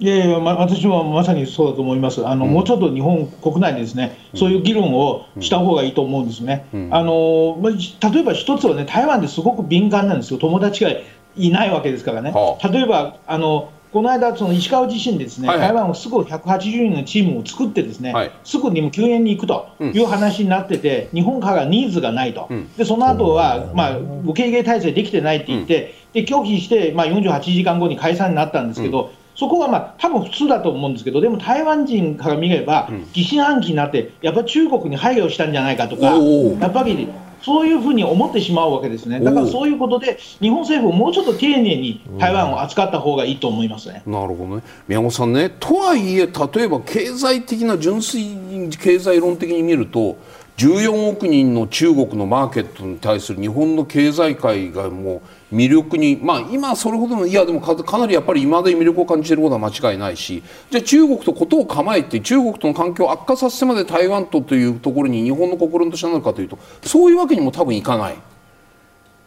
[0.00, 10.90] いやいや、ま、私はまさにそうだと思います、あの、うん、もうちょっと日本国内でですね、そういう議論をした方がいいと思うんですね、うん、あのま例えば一つはね、台湾ですごく敏感なんですよ、友達が
[11.36, 36.16] いないわけですからね、はあ、例えばあのこの間、その石川地震ですね、はいはい、台湾をすぐ180人のチームを作ってですね、はい、すぐにも救援に行くという話になってて、うん、日本からニーズがないと、うん、でその後はまあ受け入れ体制できてないって言って、うん、で拒否して、まあ、48時間後に解散になったんですけど、そこはまあ多分普通だと思うんですけど、でも台湾人から見れば、疑心暗鬼になって、やっぱり中国に配慮したんじゃないかとか、
[36.60, 37.08] やっぱり
[37.44, 50.16] そういうふうに思ってしまうわけですね、だからそういうことで、日本政府もうちょっと丁寧に台湾を扱った方がいいと思いますね、なるほどね、宮本さんね、とはいえ、例えば経済的な純粋経済論的に見ると、
[50.56, 68.16] 14億人の中国のマーケットに対する日本の経済界がもう魅力にまあ今それほどのいやでもかなりやっぱり今まで魅力を感じていることは間違いないしじゃあ中国とことを構えて中国との関係を悪化させてまで台湾とというところに日本の心としてなるかというとそういうわけにも多分いかない。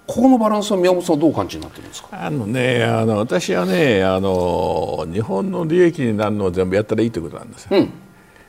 [0.05, 2.07] ここのバランスは宮本さんどう感じになってるんですか？
[2.13, 7.77] あのねあの私はねあの日本の利益になるのを全部やったらいいということなんですよ、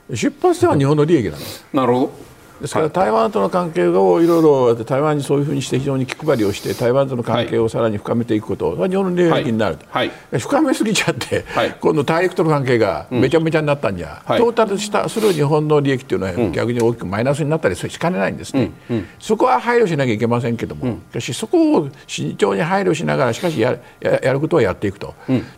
[0.09, 2.13] うん、出発点は日本の利益なんです、なるほど
[2.61, 10.09] ですから台湾との関係をいろいろ台湾にそういうふうにして非常に気配りをして台湾との関係をさらに深めていくことは日本の利益になると、はい。
[10.09, 18.97] はい、深めすぎちゃって、はい、今度大陸との関係がめちゃめちゃになったんじゃ、うん、トータルしたする日本の利益というのは逆に大きくマイナスになったりしかねないんですね、うん。
[18.97, 25.15] うん、そこは配慮しなきゃいけませんけども、しかしそこを慎重に配慮しながらしかしややることはやっていくと、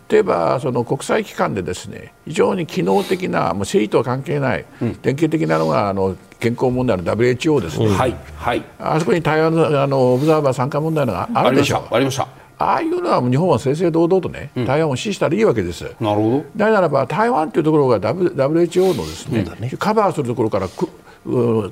[0.09, 4.65] 例えばその国際機関でですね非常に機能的なもう政治とは関係ない、
[5.01, 12.27] 典型的なのがあの健康問題の WHO ですね、はいはい、あそこに台湾のあのオブザーバー参加問題のがあるでしょありました
[12.57, 15.83] ああいうのは日本は正々堂々とね、台湾を支持したらいいわけです。
[15.99, 16.45] なるほど。
[16.55, 20.87] なぜならば台湾というところが WHO のですね、ねカバーするところからく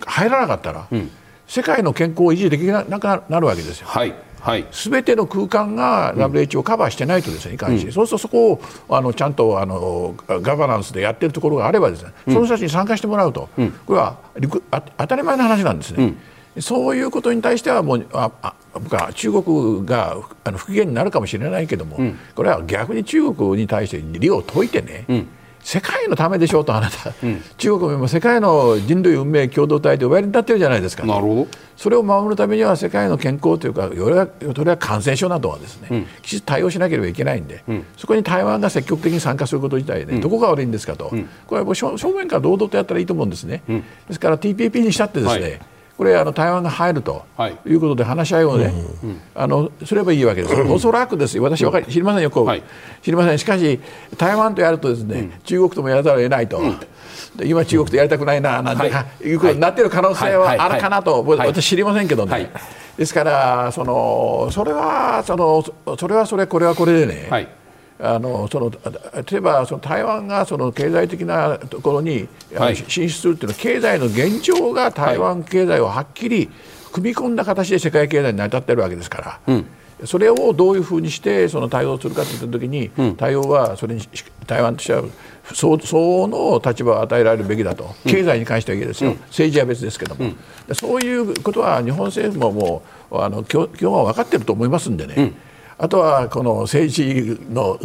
[0.08, 1.12] 入らなかったら、うん、
[1.46, 3.88] 世界の健康を維持できなくなるわけですよ。
[3.88, 4.16] はい。
[4.72, 14.18] す、べ、ての空間が WHO をカバーしてないとですね、いかんし、うん、そうするとそこをあのちゃんとあのガバナンスでやってるところがあればですね、その人たちに参加してもらうと、うん、これは
[14.72, 16.16] あ当たり前の話なんですね。
[16.60, 25.28] そういうことに対してはもうああ僕は中国があの不機嫌になるかもしれないけども、うん、これは逆に中国に対して利を解いてね、うん、
[25.70, 31.06] 世界のためでしょうとあなた、うん、中国も世界の人類運命共同体でおやりになってるじゃないですか。
[31.06, 31.48] なるほど。
[31.78, 37.64] それを守るためには世界の健康というかそれは感染症などはですね、きちっと対応しなければいけないんで、
[37.98, 41.14] そこに台湾が積極的に参加すること自体で、どこが悪いんですかと、
[41.46, 43.62] これはもう正面から堂々とやったらいいと思うんですね。
[44.08, 45.62] ですから TPP にしたってですね、はい
[46.00, 47.26] これあの台湾が入ると
[47.66, 47.74] い。
[47.74, 48.74] うことで話し合いをね、
[49.36, 52.64] あのすればいいわけです、おそらくですよ、私は知りませんよ、こう、はい、
[53.02, 53.82] 知りません、しかし、
[54.18, 56.62] 台湾とやるとですね、中国ともやらざるを得ないと。
[57.44, 59.34] 今、中国とやりたくないななんて、い。
[59.34, 62.50] うことになっている可能性はあるかなと、私、知りませんけどね、
[62.98, 65.62] ですからその、それはその、
[65.98, 67.28] それはそれ、これはこれでね、
[68.02, 76.50] あのその例えばその台湾がその経済的なところに、はい、進出するというのは経済の現状が台湾経済をはっきり
[76.94, 79.54] 組み込んだ形で世界経済に成り立っているわけですから。
[79.54, 79.66] うん。
[80.06, 84.02] それをどういうふうにしてその対応するかといったときに、うん、対応はそれに
[84.48, 85.04] 台湾としては
[85.54, 90.28] 相応の立場を与えられるべきだと、経済に関してはいいですよ、うん、政治は別ですけども、う
[90.72, 95.34] ん、そういうことは日本政府ももうあの基本は分かっていると思いますんでね。
[95.80, 97.80] あとはこの政治の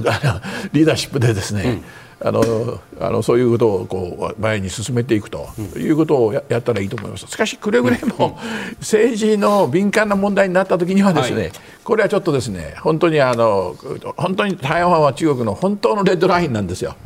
[0.72, 1.80] リーダーシップでですね、
[2.20, 7.28] うん、あのあのそういうことをこう前に進めていくということをややったらいいと思います。
[7.28, 8.36] しかしくれぐれも
[8.80, 11.52] 政治の敏感な問題になった時にはですね、はい、
[11.84, 13.76] これはちょっとですね本当にあの
[14.16, 16.96] 本当に台湾は中国の本当のレッドラインなんですよ。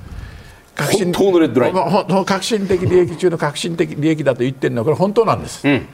[0.74, 5.68] 革新本当のレッドライン革新的利益中の革新的利益だと言ってるのはこれ本当なんです。
[5.68, 5.86] うん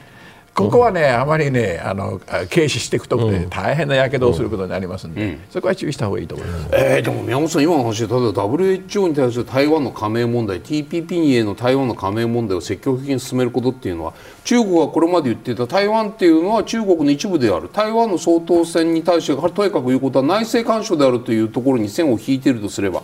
[0.55, 23.03] ここはね、あまりね、あの軽視していくと、ね、大変なやけどをすることになりますので、うん、そこは注意した方がいいと思います、えー、でも宮本さん、今の話で、例えば WHO に対する台湾の加盟問題、TPP への台湾の加盟問題を積極的に進めることっていうのは、中国がこれまで言っていた台湾っていうのは中国の一部である、台湾の総統選に対して、とにかく言うことは内政干渉であるというところに線を引いているとすれば、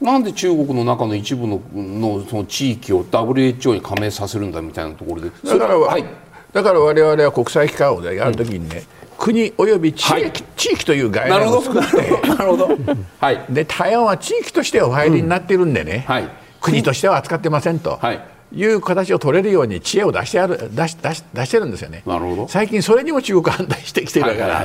[0.00, 5.30] なんで中国の中の一部ののその地域を WHO に加盟させるんだみたいなところで。
[5.44, 6.04] だから、はい
[6.52, 8.84] だから我々は国際機関をやるときにね、
[9.18, 12.68] 国および地域はい、地域という概念を作ってなるほど
[13.20, 16.28] はい、で台湾は地域としてお入りになっているんでね、うんはい、
[16.60, 17.98] 国としては扱ってませんと。
[18.00, 18.20] はい
[18.52, 22.02] いう形を取れるように知恵を出してある出し出し出してるんですよね。
[22.04, 22.48] なるほど。
[22.48, 24.64] 最近それにも中国反対してきてるから、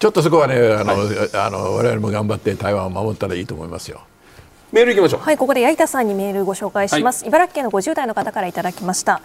[0.00, 4.00] ちょっとそこはねあの、はい、あの我々も頑張って台湾を守ったらいいと思いますよ。
[4.72, 5.20] メールいきましょう。
[5.20, 7.22] はい、ここで矢板さんにメールご紹介します。
[7.22, 9.20] はい、茨城県の50代の方からいただきました。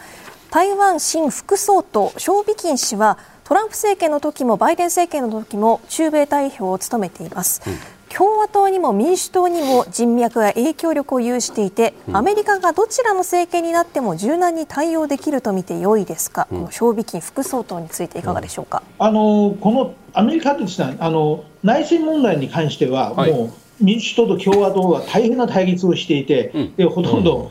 [0.52, 7.78] 台湾新副総統ショウ・ビキン氏はトランプ政権の時もバイデン政権の時も中米代表を務めています、うん、
[8.14, 27.50] 共和党にも民主党にも人脈や影響力を有していて、うん、アメリカがどちらの政権になっても柔軟に対応できると見て良いですか、うん、このショウ・ビキン副総統についていかがでしょうか、あのこのアメリカですねあの内政問題に関しては、はい、もう民主党と共和党は大変な対立をしていて、うん、でほとんど、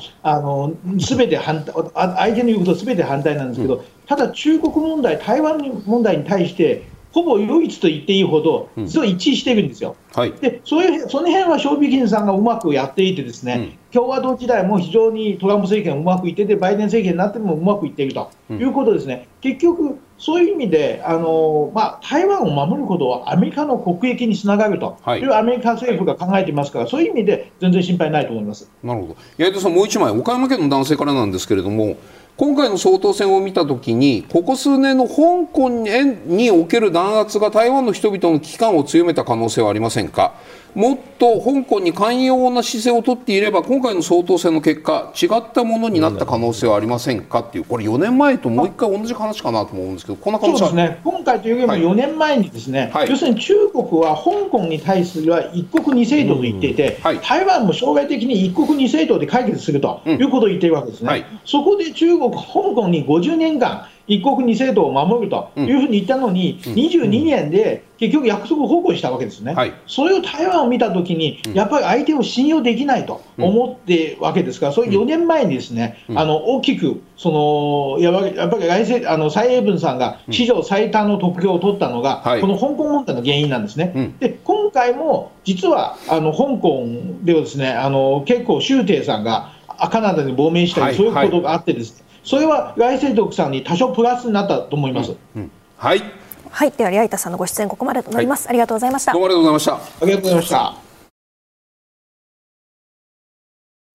[0.99, 9.97] すべて反対相手の言うことすべて反対なんですけど、うん、ただ中国問題、台湾問題に対して、ほぼ唯一と言っていいほど、実は一致しているんですよ。
[10.15, 24.99] はい、でそういうその辺はショービキンさんがうまくやっていて、ですね、うん、共和党時代も非常にトランプ政権うまくいってて、バイデン政権になってもうまくいっているということですね、結局、そういう意味で、あのまあ、台湾を守ることはアメリカの国益につながると。
[25.17, 25.19] い。
[25.25, 28.71] うアメリカ政府が考えていますから、そういう意味で全然心配ないと思います。
[28.85, 29.17] なるほど。
[29.39, 31.97] 八重田さん、もう一枚、岡山県の男性からなんですけれども、
[32.37, 40.35] 今回の総統選を見たときに、ここ数年の香港における弾圧が台湾の人々の危機感を強めた可能性はありませんか？
[40.75, 47.41] もっと香港に寛容な姿勢を取っていれば今回の総統選の結果違ったものになった可能性はありませんか？
[47.41, 51.01] っていうこれ4年前ともう一回同じ話かなと思うんですけどこんな感じですね。
[51.05, 62.41] 今回というよりも4年前にですね、はい、要するに中国は香港に対するは一国二制度と言っていて、うんはい、台湾も将来的に一国二制度で解決するということを言っているわけですね、うんはい、そこで中国、香
[62.75, 84.15] 港に50年間一国二制度を守るというふうに言ったのに、うん、22年で結局約束を奉公したわけですね、はい、それを台湾を見たときに、やっぱり相手を信用できないと思ってわけですから、それ4年前にですね、あの大きくそのやっぱり来世あの蔡英文さんが史上最多の得票を取ったのが、この香港問題の原因なんですね。
[84.19, 86.87] で今回も実はあの香港
[87.23, 89.53] ではですねあの結構、周庭さんが
[89.89, 95.17] カナダに亡命したり、そういうことがあってですね、それは外政徳さんに多少プラスになったと思います。
[95.35, 96.03] うんうん、はい。
[96.49, 99.13] はい、では、矢板さんのご出演ここまでとなります、はい、ありがとうございました。
[99.13, 100.05] どうもありがとうございました。
[100.05, 100.75] ありがとうございました。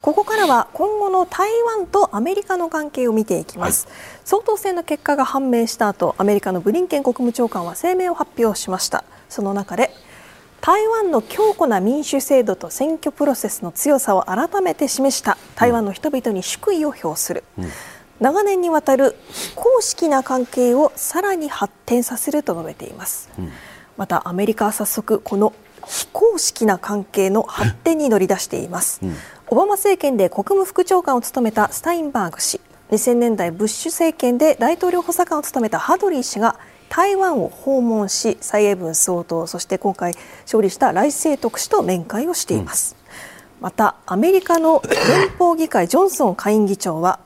[0.01, 9.89] ここからは今後の台湾とアメリカの関係を見ていきます、はい、総統選の結果が判明した後アメリカのブリンケン国務長官は声明を発表しましたその中で
[10.61, 17.65] 台湾の強固な民主制度と選挙プロセスの強さを改めて示した台湾の人々に祝意を表する、うん、
[18.19, 23.51] 長年にわたる非公式な関係をさらに発展させると述べています、うん、
[23.97, 25.53] またアメリカは早速この
[25.85, 29.15] 非公式な関係の発展に乗り出しています、うん、
[29.47, 32.61] オバマ政権で国務副長官を務めたスタインバーグ氏
[32.91, 36.57] 2000年代ブッシュ政権で大統領補佐官を務めたハドリー氏が
[36.89, 40.13] 台湾を訪問し蔡英文総統そして今回
[40.43, 42.95] 勝利した来清徳氏と面会をしています、
[43.59, 47.19] うん、またアメリカの連邦議会ジョンソン下院議長は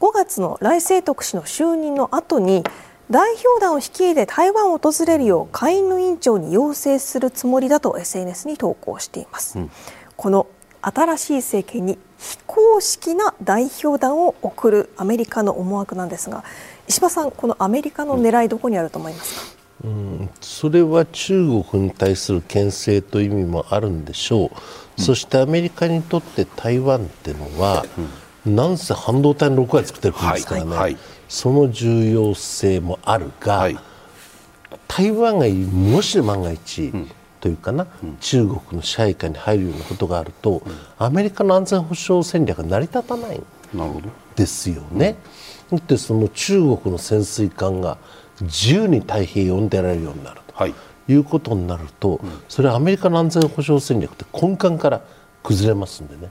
[0.00, 2.64] 5月の来清徳氏の就任の後に
[3.10, 9.70] 代表団を率いて台湾を訪れるよう下院の委員長に要請するつもりだと SNS に投稿しています、うん、
[10.16, 10.48] この
[10.82, 16.44] 新しい政権に非公式な代表団を送るアメリカの思惑なんですが
[16.88, 24.50] 石破さん、このアメリカの狙いどこにあると思いますか、うん、それは中国に対する牽制という意味もあるんでしょう、
[24.98, 28.08] うん、そしてアメリカにとって台湾っていうのは、うん、
[28.46, 30.96] なんせ半導体の6割作ってる国ですからね、はいはい、
[31.28, 33.78] その重要性もあるが、はい、
[34.86, 36.92] 台湾がもし万が一、
[37.40, 37.86] というかな、
[38.20, 40.62] 中国の支配下に入るようなことがあると、
[40.98, 43.42] アメリカの安全保障戦略が成り立たないん
[44.36, 45.16] ですよね。
[45.88, 47.98] でその中国の潜水艦が
[48.40, 50.74] 自由に太平洋に出られるようになると、はい、
[51.08, 55.00] いうことになると、うん、それはアメリカの安全保障戦略って根幹から
[55.42, 56.30] 崩れますんでね。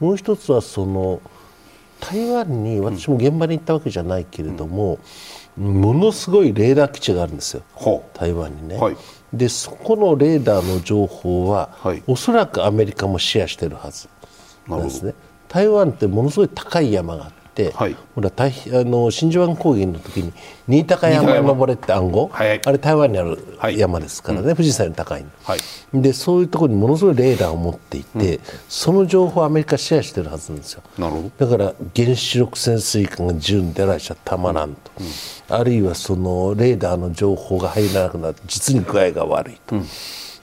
[0.00, 1.20] もう一つはその
[2.10, 4.98] 台湾に私も現場に行ったわけじゃないけれども、
[5.58, 7.62] うん、ものすごいレーダー基地があるんですよ、
[8.12, 8.76] 台湾にね。
[8.76, 8.96] はい、
[9.32, 14.08] でそこのレーダーの情報は、はい、おそらくアメリカもシェアしてるはず
[14.68, 15.14] なんですね。
[15.48, 17.43] 台湾ってものすごい高い山があって、
[17.74, 20.32] はい、ほらあの真珠湾高原の時に
[20.66, 23.38] 新高山登れって暗号、はい、あれ台湾にある
[23.76, 25.58] 山ですからね、はい、富士山より高い、はい、
[25.94, 30.82] でそういうところにものすごいレーダーを持っていて、うん、その情報をアメリカシェアしてるはずなんですよ。
[30.98, 31.46] なるほど。
[31.46, 39.76] だから原子力潜水艦が自由に出られちゃたまらんと、うん、あるいはそのレーダーの情報が入らなくなって実に具合が悪いと。
[39.76, 39.84] うん。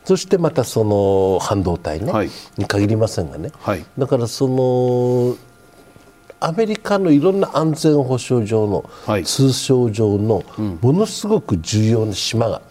[0.03, 5.37] そしてまたその半導体ね、はい、に限りませんがね、はい、だからその
[6.43, 10.43] アメリカのいろんな安全保障上の、はい、通商上の
[10.81, 12.61] ものすごく重要な島が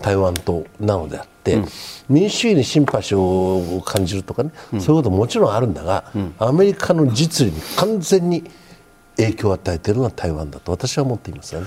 [0.00, 1.66] 台湾島なのであって、うん、
[2.08, 8.44] 民主主義にシンパシーを感じるとかね、うん、そういうことももちろんあるんだが、うん、アメリカの実利に完全に
[9.16, 11.66] 影響を与えているのは台湾だと私は思っていますよね。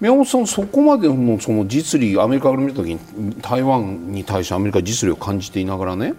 [0.00, 6.14] 宮本さん、そこまでのその実利アメリカから見た時に台湾に対してアメリカ実利を感じていながらね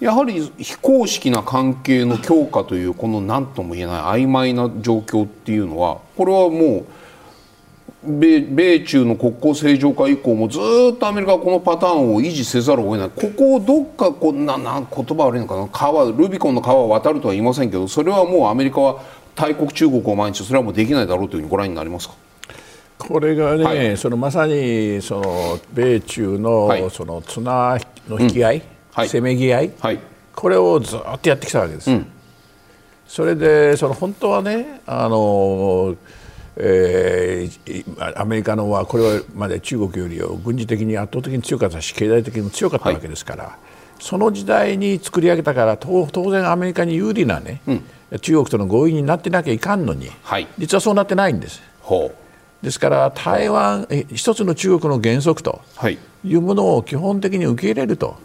[0.00, 6.86] やはり非公式な関係の強化というこの何とも言えない曖昧な状況っていうのはこれはもう
[8.04, 10.60] 米米中の国交正常化以降もず
[10.94, 19.02] っとアメリカはこのパターンを維持せざるを得ないここをどっかこんなな言葉悪いのかな川ルビコンの川を渡るとは言いませんけどそれはもうアメリカは
[19.34, 22.14] 大国中国を毎日それはもうできないだろうというふうにご覧になりますか？
[22.98, 27.78] これがね、はい、そのまさにその米中のその綱
[28.08, 30.00] の引き合い、うんせめぎ合い、はい、
[30.34, 31.90] これをずっとやってきたわけです。
[31.90, 32.06] うん、
[33.06, 35.96] それでその本当はねあの、
[36.56, 47.84] えー、アメリカのはこれまで中国より軍事的に圧倒的に強かったし経済的にも強かったわけですから、はい、その時代に作り上げたから当然アメリカに有利なね、うん、
[48.20, 51.62] 中国との合意になってなきゃいかんのに、はい、実はそうなってないんです。
[52.62, 55.62] ですから台湾一つの中国の原則と
[56.24, 58.16] いうものを基本的に受け入れると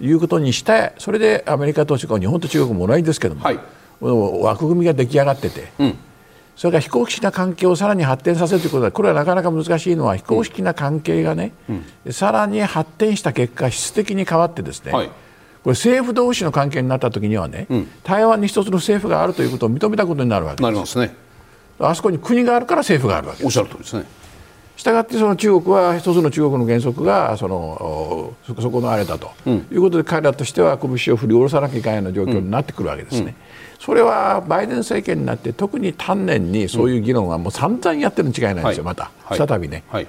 [0.00, 3.58] いうことにしてそれでアメリカと日本と中国も同じですけども、はい、
[4.00, 5.98] 枠組みが出来上がってて、うん、
[6.56, 11.52] それから非公式な関係をさらに発展させるということはこれはなかなか難しいのは非公式な関係がね、
[12.06, 15.12] うん、さらに発展した結果質的に変わってですね、はい、こ
[15.66, 20.64] れ政府同士の関係になった時にはね、うん、台湾に一つの政府があるということを認めたことになるわけです。
[20.64, 21.14] なりますね。
[21.78, 23.46] あそこに国があるから政府があるわけです。
[23.46, 24.04] おっしゃる通りですね。
[24.80, 29.30] したがってその中国は一つの中国の原則がそのそこのあれだと。
[29.46, 33.34] いうことで、彼らとしては拳を振り下ろさなきゃいけないような状況になってくるわけですね。
[33.78, 39.82] それはバイデン政権になって特に丹念にそういう議論はもう散々やってるに違いないんですよ、また、再びね。
[39.88, 40.06] はい。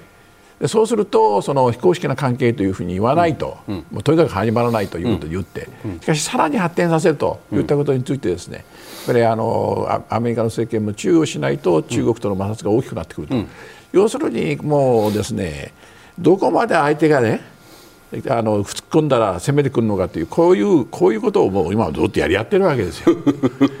[0.58, 8.64] でそうするとその非公式な関係というふうに言わないと、うん、もうとにかく始まらないということを言って、うん、しかしさらに発展させるといったことについてですね、やっ
[9.06, 13.34] ぱりあのアメリカの政権も注意をしないと中国との摩擦が大きくなってくると、
[13.92, 15.72] 要するにもうですね
[16.18, 17.40] どこまで相手がね
[18.28, 23.16] あの突っ込んだら攻めてくるのかというこういうこういうことをもう今ずっとやりやってるわけですよ。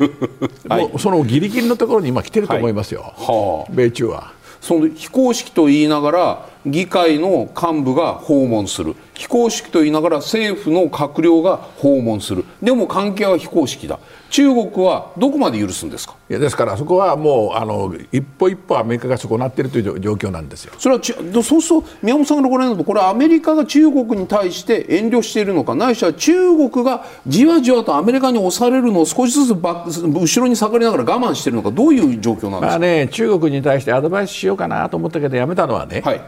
[0.68, 4.32] はい、もうそのギリギリのところに今来てると思いますよ、はい、米中は。
[4.62, 12.44] その非公式と言いながら議会の幹部が訪問する非公式と言いながら政府の閣僚が訪問する。
[12.62, 13.98] でも関係は非公式だ。
[14.30, 16.16] 中国はどこまで許すんですか？
[16.30, 20.72] いやですからそこはもうあの一歩一歩アメリカが損なっているという状況なんですよ。
[20.78, 25.74] それはちそうすると宮本さんからご覧になるとこれはアメリカが中国に対して遠慮しているのか。
[25.74, 31.70] ないしは中国がじわじわとアメリカに押されるのを少しずつバ後ろに下がりながら我慢しているのか。
[31.70, 36.20] どういう状況なんですか、まあね、中国に対してアドバイスしようかなと思ったけどやめたのはね、はい、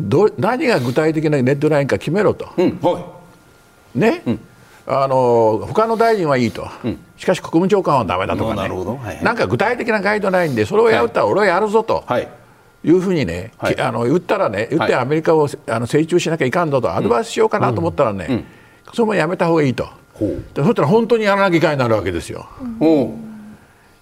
[0.00, 2.48] ど何が具体的なネットラインか決めろと。
[2.56, 3.12] うんは
[3.94, 4.40] い、ね、うん。
[4.86, 12.04] あの他の大臣はいいと、うん、しかし国務長官はだめだとかね、なはいはい、なんか具体的なガイドラインで、それをやったら俺はやるぞと。
[12.06, 12.28] はい。
[12.84, 18.46] いうふうにね、はい、あの言ったらね、言ってアメリカを、あの成長しなきゃいかんぞと、アドバイスしようかなと思ったらね、
[18.94, 19.88] それもやめた方がいいと、
[20.54, 22.48] そしたら本当にやらなきゃいかんになるわけですよ。
[22.80, 22.86] う。
[22.86, 23.27] ん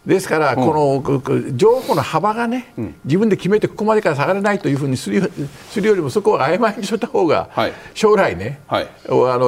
[0.06, 2.72] ですから、この情報の幅がね、
[3.04, 5.32] 自分で決めてここまでから下がらないというふうにする
[5.70, 7.50] するよりもそこを曖昧にしとった方が、
[7.92, 9.46] 将来ね、はい、あの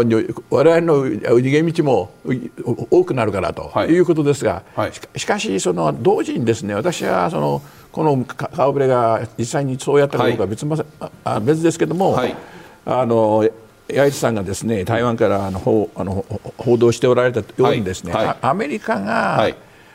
[0.51, 2.10] 我々の逃げ道も
[2.90, 3.98] 多くなるからとい。
[4.01, 7.62] うことですが、はい、しかしその同時にですね私はその
[7.93, 12.18] この顔ぶれが実際にそうやったかどうかは別,、はい、別ですけども、
[12.85, 13.48] あの
[13.89, 16.24] 八重さんがですね台湾からあの報あの
[16.56, 19.48] 報道しておられたようにですね、アメリカが、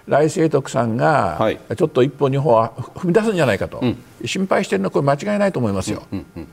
[0.08, 1.40] 来清徳さんが、
[1.78, 6.04] ちょっと一歩、二歩は踏み出すんじゃないかと、うん、心配しているのはこれ間違いないと思いますよ。
[6.12, 6.48] うんうんうん、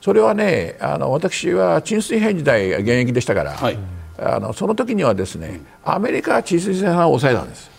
[0.00, 3.78] それはねあの私は沈水兵時代現役でしたから、はい、
[4.18, 7.70] あのその時にはですねアメリカは沈水船を抑えたんです、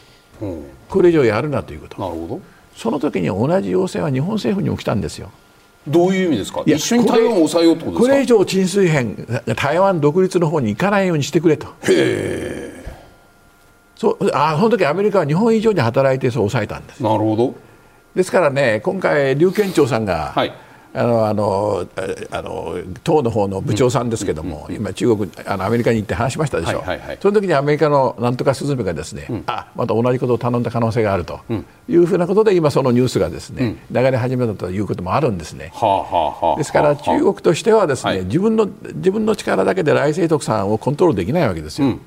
[0.41, 0.45] う。
[0.45, 2.01] ん、これ以上やるなということ。
[2.01, 2.41] なるほど。
[2.75, 5.31] その時に同じ要請は日本政府にも来たんですよ。
[5.87, 6.63] どういう意味ですか？
[6.65, 7.99] 一緒に台湾を抑えようとですか？
[8.01, 11.67] これ以上沈水編台湾独立の方に行かないようにしてくれと。
[11.83, 12.66] へー
[13.98, 17.03] そうあその時アメリカは日本以上に働いてそう抑えたんです。
[17.03, 17.56] なるほど。
[18.15, 20.53] ですからね今回劉建長さんが、はい、
[20.94, 21.88] あのあの
[22.32, 31.41] あの党の方の部長さんですけども、うんうん、今中国あのアメリカに行って話しましたでしょ、はいはいはい、その時にアメリカのなんとかスズメがですね、うん、あまた同じことを頼んだ可能性があると
[31.88, 41.99] いうふうなことで今そのニュースがですね、流れ始めたということもあるんですね、はあはあ、ですから中国としてはですね、はい、自分の自分の力だけで来清徳さんをコントロールできないわけですよ。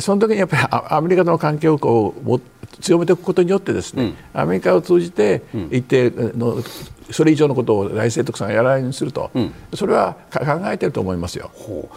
[0.00, 2.40] その時にやっぱりアメリカとの関係をこう
[2.80, 6.62] 強めていくことによってですね、うん、アメリカを通じて一定の
[7.10, 10.40] それ以上のことを来清徳さんがやらないようにすると、うん、それは考
[10.70, 11.50] えてると思いますよ。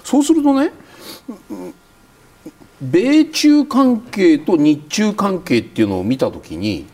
[0.03, 0.71] そうするとね
[2.81, 6.87] 米中関係と日中関係っていうのを見たときに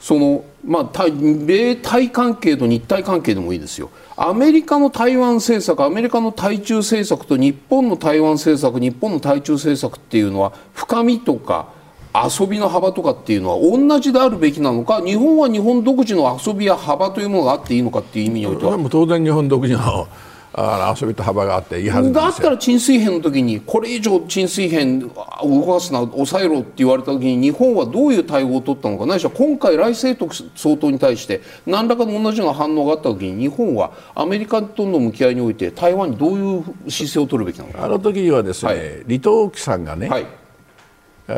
[0.00, 3.90] そのまあ、米台関係と日台関係でもいいですよ
[4.22, 11.68] アメリカの台湾政策アメリカの対中政策と日本の台湾政策日本の対中政策っていうのは深みとか
[12.12, 18.76] 遊びの幅とかっていうのは同じであるべきなのか日本は日本独自の遊びや幅というものがあっていいのかっていう意味においては。
[18.90, 20.06] 当然日本独自の
[20.52, 25.08] あ遊びと幅があっていいはずだったら沈水編の時にこれ以上沈水編
[25.42, 37.84] を動かすな抑えろって言われた時に日本はどういう対応を取ったのかないしは今回来清徳総統に対して何らかの同じような反応があった時に日本はアメリカとの向き合いにおいて台湾にどういう姿勢を取るべきなのか。
[37.84, 40.26] あの時にはですね、はい、李登輝さんがね、はい、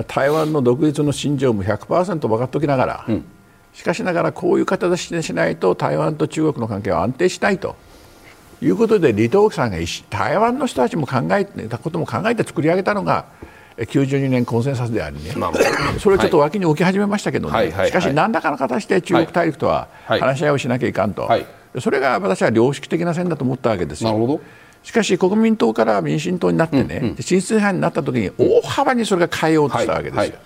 [0.06, 3.24] 台湾の独立の信条も100%分かっておきながら、うん、
[3.74, 7.76] しかしながらこういう形でしないと台湾と中国の関係は安定しないと。
[8.62, 9.78] いうことで李登輝さんが
[10.08, 13.26] 台湾の人たちも考えたことも考えて作り上げたのが
[13.76, 15.32] 92年コンセンサスでありね、
[15.98, 21.28] それをちょっと脇に置き始めましたけどね、はい、しかし何らかの形で中国大陸とは話し合いをしなきゃいかんと、
[21.80, 24.40] それが私は良識的な線だと思ったわけですよ。
[24.82, 30.38] しかし国民党から民進党になってね、うんうん、進出派になった時に大幅にそれが変えようとしたわけですよ、はいはい、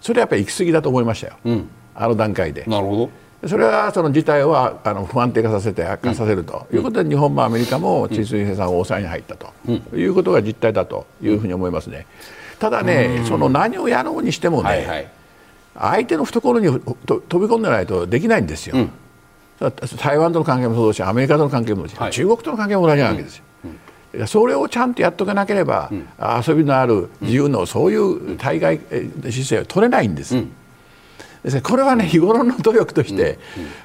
[0.00, 2.64] それはやっぱり行き過ぎだと思いましたよ、うん、あの段階で。
[2.66, 6.66] なるほどそれはその事態をあの不安定化させて悪化させると。
[6.72, 9.52] いうことで、日本もアメリカも治水生産を抑えに入ったと。
[9.94, 11.06] いうことが実態だと。
[11.22, 12.06] いうふうに思いますね。
[12.58, 15.08] ただね、その何をやろうにしてもね、はいはい、
[15.74, 18.76] 相手の懐に飛び込んでないとできないんですよ。
[18.76, 23.44] うん、台湾との関係もそうだし、アメリカとの関係もそうだし、はい、中国との関係も同じなわけですよ。
[24.14, 26.06] うん、それをちゃんとやっとかなければ、うん、
[26.46, 30.36] 遊びのある自由のそういう対外姿勢は取れないんです。
[31.44, 33.38] ですこれはね日頃の努力として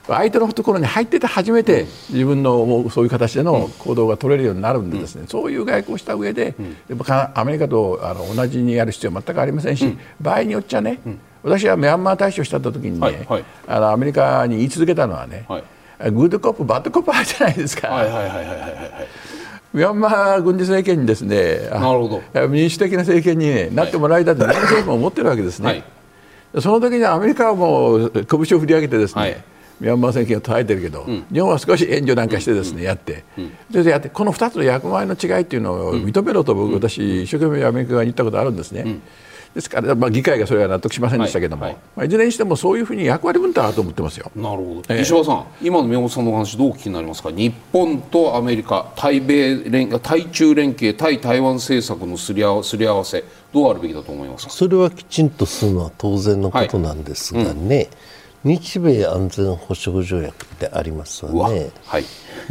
[0.08, 5.26] 相手のところに入ってて初めて自分のそういう形での行動が取れるようになるんでですね。
[5.28, 6.56] そういう外交をした上で
[7.34, 11.00] アメリカとあの同じにやる必要は全くありませんし場合によっちゃね
[11.44, 13.28] 私はミャンマー大使をした時にね
[13.68, 15.46] あのアメリカに言い続けたのはね
[16.12, 17.90] good cop bad cop あるじゃないですか。
[19.72, 22.48] ミャンマー軍事政権にですねなるほど。
[22.48, 25.84] 民主的な政権に、ね、なってもらいたいと日本政府も思ってるわけですね、はい、
[26.60, 29.44] その時にアメリカはもう拳を振り上げてですね、はい。
[29.80, 39.00] ミャンマー政権を捉えてるけど、うん、日本は少し援助なんかしてですね、うん、やって、うん、でやってこの2つの役割の違いっていうのを認めろと僕、私一生懸命アメリカ側に言ったことあるんですね。
[39.54, 41.72] ですから、まあ、議会がそれは納得しませんでしたけども、はい。
[41.72, 41.82] はい。
[41.96, 44.32] まあ、いずれにしてもそういうふうに役割分担あると思ってますよ。
[44.36, 53.24] なるほど、えー、石破さん、今の宮本さんの話、どうお聞きになりますか、日本とアメリカ、対米連対中連携、対台湾政策のすり合わすり合わせ、
[53.54, 54.52] どうあるべきだと思いますか？
[54.52, 57.76] それはきちんとするのは当然のことなんですがね。
[57.76, 57.90] はいうん。
[58.42, 62.06] 日米安全保障条約ってありますわね、はい、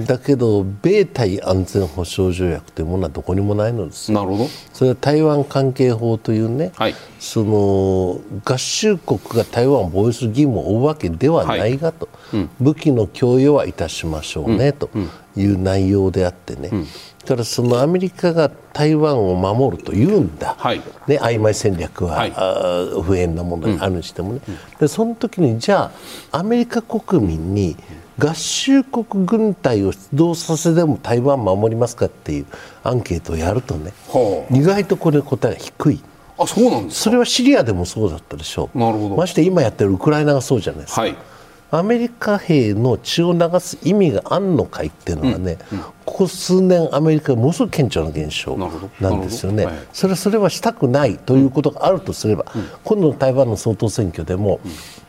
[0.05, 4.13] だけど米対安全保障条約というものはどこにもないのです。
[4.13, 4.49] なるほど。
[4.75, 14.91] それは台湾関係法というね、はい、その合衆国が台湾を防衛する義務を負うわけではないがと、はいうん、武器の供与はいたしましょうね、と
[15.37, 16.87] いう内容であってね、うん
[17.29, 25.93] からそのアメリカが台湾を守るというんだ、はい、ね、曖昧戦略は、はい、不縁なものにあるにしてもね、うん、でその時にじゃ
[26.33, 27.77] あアメリカ国民に
[28.19, 32.47] 合衆国軍隊を出動させても台湾守りますかっていう
[32.83, 36.01] アンケートをやるとね、はあ、意外とこれ答えが低い。
[36.41, 38.71] あそうなんですそれはシリアでもそうだったでしょ。
[38.75, 39.17] うなるほど。
[39.17, 41.17] まして今やってるウクライナがそうじゃないですか、はい
[41.71, 48.57] アメリカ兵の血を流す意味があんのかいっていうのはね、うんうん、ここ数年アメリカものすごく顕著な現象
[49.01, 54.61] なんですよね、はい、それそれはしたくないということがあるとすれば、うん、今度の台湾の総統選挙でも、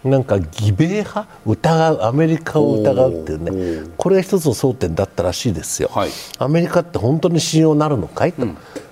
[0.04, 8.46] なんか義米派疑うアメリカを疑うっていうねこれが一つの争点だったらしいですよ、はい、アメリカって本当に信用なるのかいと、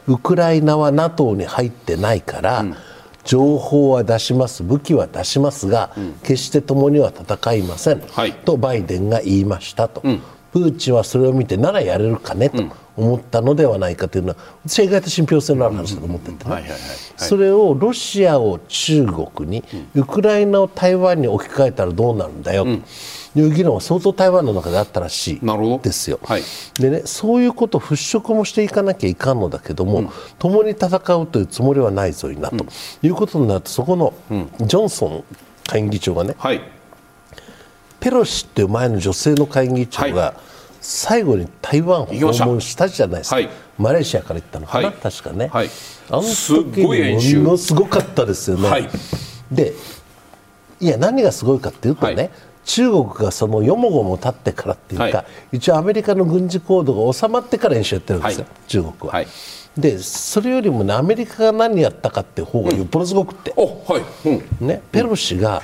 [0.08, 2.66] ウクライナは NATO に入ってないから、
[3.28, 10.22] 情報は出します武器は出しますが、うん、決して共には戦いません、はい、とバイデンが言いましたと、うん、
[10.54, 12.64] プーチンはそれを見てならやれるかねと
[12.96, 16.46] 思ったのではないかというのは私は意外と信憑性のある話だと思ってて、
[17.18, 19.64] それをロシアを中国に、
[19.94, 22.64] ウクライナを台湾に置き換えたらどうなるんだよ。
[22.64, 22.70] と。
[23.36, 26.20] いう議論は相当台湾の中であったらしいですよ。
[26.24, 26.44] はい、
[26.80, 30.10] でねそういうことを払拭もしていかなきゃいかんのだけども、うん、
[30.40, 32.66] 共に戦うというつもりはないぞいなと、
[33.02, 34.14] いうことになるとそこの
[34.62, 35.24] ジョンソン
[35.68, 36.62] 下院議長がね、はい、
[38.00, 40.34] ペロシっていう前の女性の下院議長が、
[40.80, 45.70] 最後に台湾を訪問したじゃないですか、はい、マレーシアから行ったのかな、はい、確かね、はい、
[46.10, 48.90] あの時にものすごかったですよね。
[49.52, 49.74] で
[50.80, 52.30] いや何がすごいかっていうとね、
[52.68, 59.16] 中国がそのよもごも立ってからっていうか、はい、一応アメリカの軍事行動が収まってから演習やってるんですよ、はい、中国は。
[59.16, 59.28] はい、
[59.78, 63.54] でそれよりも、ね、アメリカが何やったかっていう方がよっぽどすごくて、
[64.60, 65.64] うん、ね、ペロシが、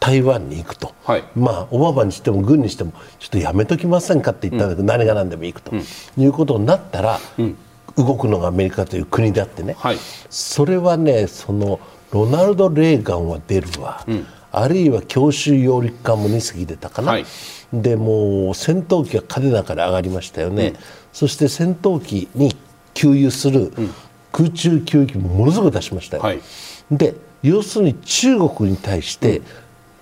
[0.00, 7.56] 台湾に行くと、はい、まあ、オバマにしても軍にしてもちょっとやめときませんかって言ったんだけど、うん、何が何でも行くと、うん、いうことになったら、うん、
[7.96, 9.96] 動くのがアメリカという国であってね、はい、
[10.28, 11.80] それはねその
[12.10, 14.04] ロナルド・レーガンは出るわ、
[14.58, 17.26] あるいは強襲揚陸艦も2隻出たかな、はい、
[17.72, 20.76] でもう戦闘機が嘉手納から上がりましたよね、うん、
[21.12, 22.54] そして戦闘機に
[22.94, 23.72] 給油する
[24.32, 26.40] 空中給油機もものすごく出しましたよ、はい、
[26.90, 29.42] で要するに中国に対して、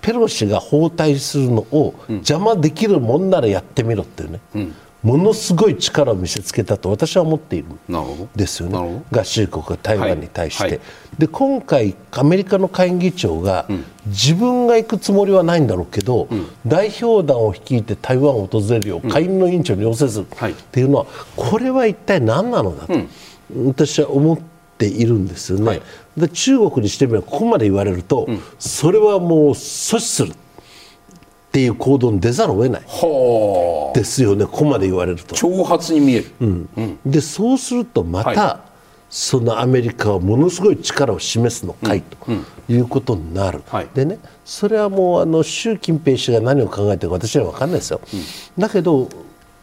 [0.01, 10.63] ペロシが包帯するのを邪魔できるもんならやってみろっていうね、うんものすごい力を見せつけたと私は思っているんですよね、合衆国が台湾に対して。
[10.63, 10.71] はい。
[10.71, 10.81] はい、
[11.17, 21.05] で今回、アメリカの下院議長が、うん、自分が行くつもりはないんだろうけど、うん、代表団を率いて台湾を訪れるよう、下院の委員長に要請するっていうのは、
[21.35, 22.93] これは一体何なのだと、
[23.67, 24.39] 私は思っ
[24.77, 25.65] ているんですよね。
[25.65, 25.81] はい、
[26.17, 30.33] で中国にしてみればここまで言われると、それはもう阻止する。
[31.53, 32.81] っていう行動に出ざるを得ない。
[33.93, 34.45] ですよね。
[34.47, 35.35] ここまで言われると。
[35.35, 36.69] 挑発に見える、うん。
[36.75, 38.69] うん、でそうするとまた、はい、
[39.07, 42.17] そのアメリカはものすごい力を示すのかい、と
[42.67, 48.01] いうことになる、はい、でねそれはもうあの習近平氏が何を考えてるか私は分かんないですよ、
[48.57, 49.07] だけど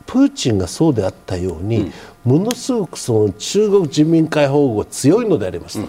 [0.06, 1.90] プーチンがそうであったように、
[2.22, 5.88] ものすごくその中国人民解放軍が強いのでありますと、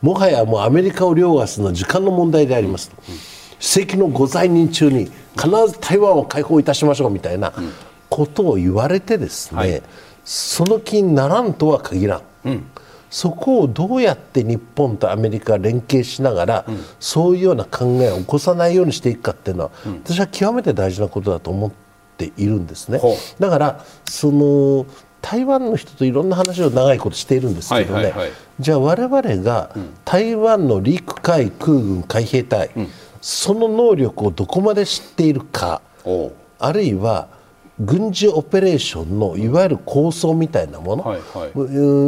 [0.00, 2.96] もはやもうアメリカを凌駕するのは時間の問題でありますと。
[3.62, 5.04] 史跡のご在任中に
[5.36, 7.52] 必ず台湾を解放いたしましょうみたいな
[8.10, 9.82] ことを言われてですね、はい、
[10.24, 12.66] その気にならんとは限らん、うん、
[13.08, 21.72] そこをどうやって日本とアメリカが連携しながら、うん、そういうような考えを起こさないようにしていくかっていうのは、うん、私は極めて大事なことだと思っ
[22.18, 23.00] ているんですね。
[23.38, 24.86] だからその
[25.20, 29.70] 台湾の人といろんな話を長いことしているんですけどね、はいはいはい、じゃあ我々が
[30.04, 32.70] 台湾の陸海空軍海兵隊、
[33.22, 35.80] その能力をどこまで知っているか
[36.58, 37.28] あるいは
[37.80, 41.58] 軍事オペレーションのいわゆる構想みたいなもの、はいはい、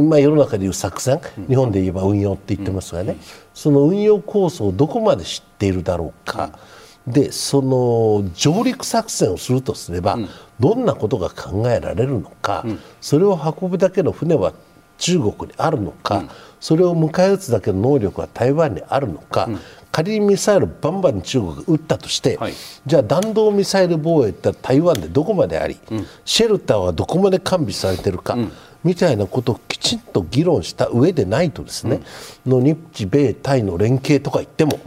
[0.03, 3.16] まあ、世の中でいう作戦、日本で言えば運用って言ってますがね、
[3.55, 6.59] その運用構想をどこまで知っているだろうか、
[7.07, 10.19] でその上陸作戦をするとすれば、
[10.61, 12.65] どんなことが考えられるのか、
[13.01, 14.53] それを運ぶだけの船は
[14.99, 16.24] 中国にあるのか、
[16.61, 19.49] それを迎え撃つだけの能力は台湾にあるのか、
[19.95, 22.53] 仮にミサイルバンバン中国が撃ったとして、はい、
[22.85, 28.53] じゃあ弾道ミサイル防衛って台湾でどこまであり、うん、シェルターはどこまで完備されてるか、うん、
[28.83, 32.01] みたいなことをきちんと議論した上でないとですね、
[32.45, 34.81] うん、の日米泰の連携とか言っても、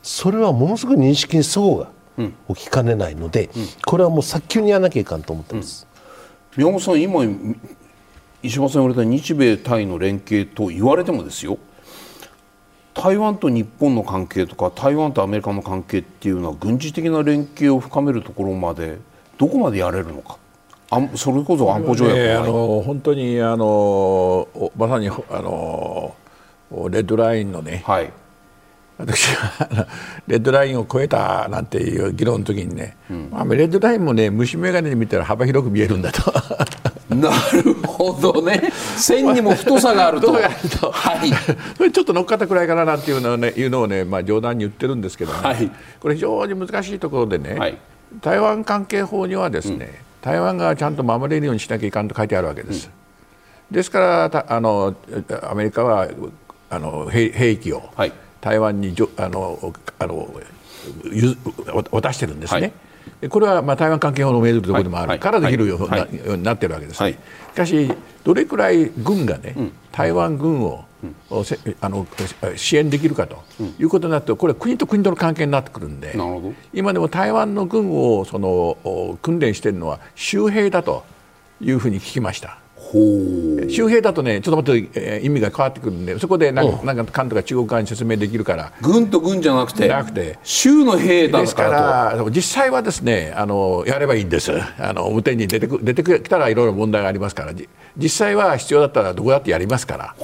[0.00, 3.50] それはものすごく認識に齟齬が起きかねないので、
[3.84, 5.88] これはもう早急にやらなきゃいかんと思ってます。
[6.56, 7.24] 宮本さん今
[8.44, 11.58] 石破さん言われた日米泰の連携と言われてもですよ
[12.94, 18.98] 台湾と日本の関係とか台湾とアメリカの関係っていうのは軍事的な連携を深めるところまで
[19.38, 20.38] どこまでやれるのか。
[20.90, 24.46] あそれこそ安保条約、ね、あの本当にあの
[24.76, 26.14] まさにあの
[26.90, 28.12] レッドラインのね、はい、
[28.98, 29.88] 私は
[30.26, 36.30] レッドラインを超えたなんていう議論の時にね、うん、まあ、レッドラインもね虫眼鏡で見たら幅広く見えるんだと。
[37.14, 38.72] なるほどね。
[38.96, 40.32] 線にも太さがあると。
[40.92, 41.92] はい。
[41.92, 45.70] ちょっと乗っかったくらいかななんていうのをねいうのをね、まあ、冗談に言ってるんですけどね、はい、
[46.00, 47.78] これ非常に難しいところでね、はい、
[48.20, 49.90] 台湾関係法にはですね、うん、
[50.22, 52.90] 台湾がちゃんと守れるようにしなきゃいかんと書いてあるわけです。
[53.70, 54.94] うん、ですからあの
[55.42, 56.08] アメリカは
[56.70, 57.82] あの兵器を
[58.40, 60.40] 台湾にじょあのあの
[61.90, 62.72] 渡してるんですね。
[63.20, 67.16] はいこれはまあ台湾関係法の命ずるところでもあるからできるようになってるわけです、し
[67.54, 67.92] かし、
[68.24, 69.54] どれくらい軍がね、
[69.92, 70.84] 台湾軍を、
[71.80, 72.06] あの
[72.56, 73.42] 支援できるかと
[73.78, 76.16] いうことになってこれは国と国との関係になってくるんで
[76.72, 81.04] 今でも台湾の軍をその訓練しているのは周兵だと
[81.60, 82.61] いうふうに聞きました。
[82.92, 88.72] 周平だとねちょっと待って、えー、意味が変わってくるんでそこでなんかなんか関東が中国側に説明できるから。
[88.82, 89.88] 軍と軍じゃなくて？
[89.88, 90.38] なくて。
[90.42, 94.52] 州の兵だですから実際はですねあのやればいいんです。
[94.78, 97.52] あの表に出てく出てきたらいろいろ問題がありますから。
[97.96, 100.14] 実際は必要だったらどこだってやりますから。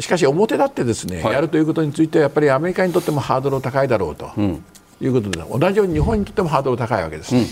[0.00, 4.64] しかし表だってですね、はい、やるということについてはやっぱりアメリカにとってもハードル高いだろうと、うん、
[5.00, 7.36] いうことで同じように日本にとってもハードル高いわけです。
[7.36, 7.46] うん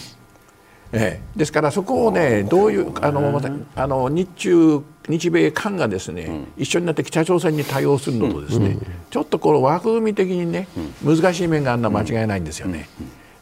[0.93, 3.40] ええ、ですからそこをねどういうあの
[3.74, 10.69] あの日中日米韓がですね、うん、一緒になって北朝鮮に対応するのとですね、うん、ちょっとこの枠組み的にね、
[11.02, 12.89] うん、難しい面があるのは間違いないんですよね。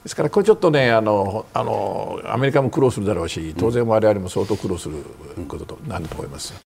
[0.03, 5.05] ですからこれちょっとねあのあのアメリカも苦労するだろうし当然我々も相当苦労する
[5.47, 6.70] こととなると思います。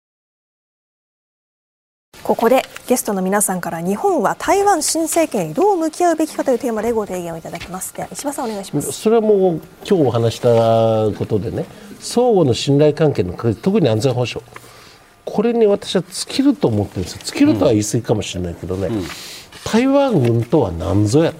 [2.23, 7.95] ここでゲストの皆さんから日本は台湾新政権にどう向き合うべきかというテーマでご提言をいただきます。
[7.95, 8.93] では石破さんお願いします。
[8.93, 10.49] それはもう今日お話した
[11.19, 11.65] ことでね
[11.99, 14.45] 相互の信頼関係の特に安全保障。
[15.25, 19.05] これに私は尽きると思ってるんです尽きるとは言い過ぎかもしれないけどね、うん、
[19.65, 21.39] 台湾軍とは何ぞやと。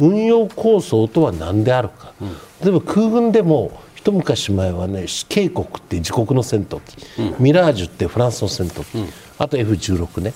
[0.00, 2.28] 運用構想とは何であるか、うん、
[2.62, 10.34] 例えば空軍でも一昔前はね警国って自国の戦闘機、うん、ミラージュってフランスの戦闘機、あと F16 ね、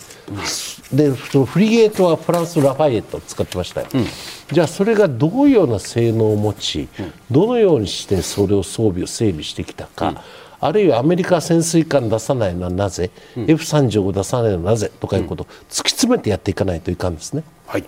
[0.93, 4.07] うん、でそのフリゲートはフランスラファイエットを使ってましたよ、うん、
[4.51, 10.23] じゃあそれがどういうような性能を持ち、うん、どのようにしてそれを装備を整備してきたか、
[10.61, 17.43] あるいはアメリカ潜水艦出さないのはなぜ、F35 出さないのはなぜとかいうことを突き詰めてやっていかないといかんですね。
[17.67, 17.85] はい、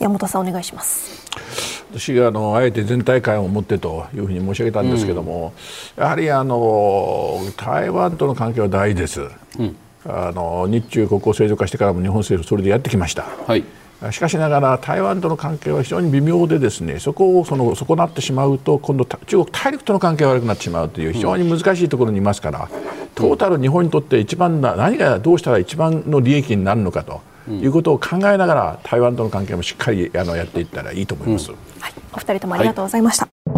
[0.00, 1.24] 山本さんお願いします。
[1.92, 5.52] 私があのあえて全体感を持ってというふうに申し上げたんですけども、
[5.96, 9.20] やはりあの台湾との関係は大事です。
[9.58, 9.76] うん
[10.08, 13.24] あの日中国交正常化してからも日本政府それでやってきました。
[13.46, 13.64] はい。
[14.10, 22.68] しかしながら台湾との関係は非常に微妙でですねそこをその損なってしまうと今度中国大陸との関係が悪くなってしまうという非常に難しいところにいますから、
[23.14, 33.55] トータル日本にとって一番何がどうしたら一番の利益になるのかということを考えながら台湾との関係もしっかりあのやっていったらいいと思います、うん、はい、お二人ともありがとうございました、は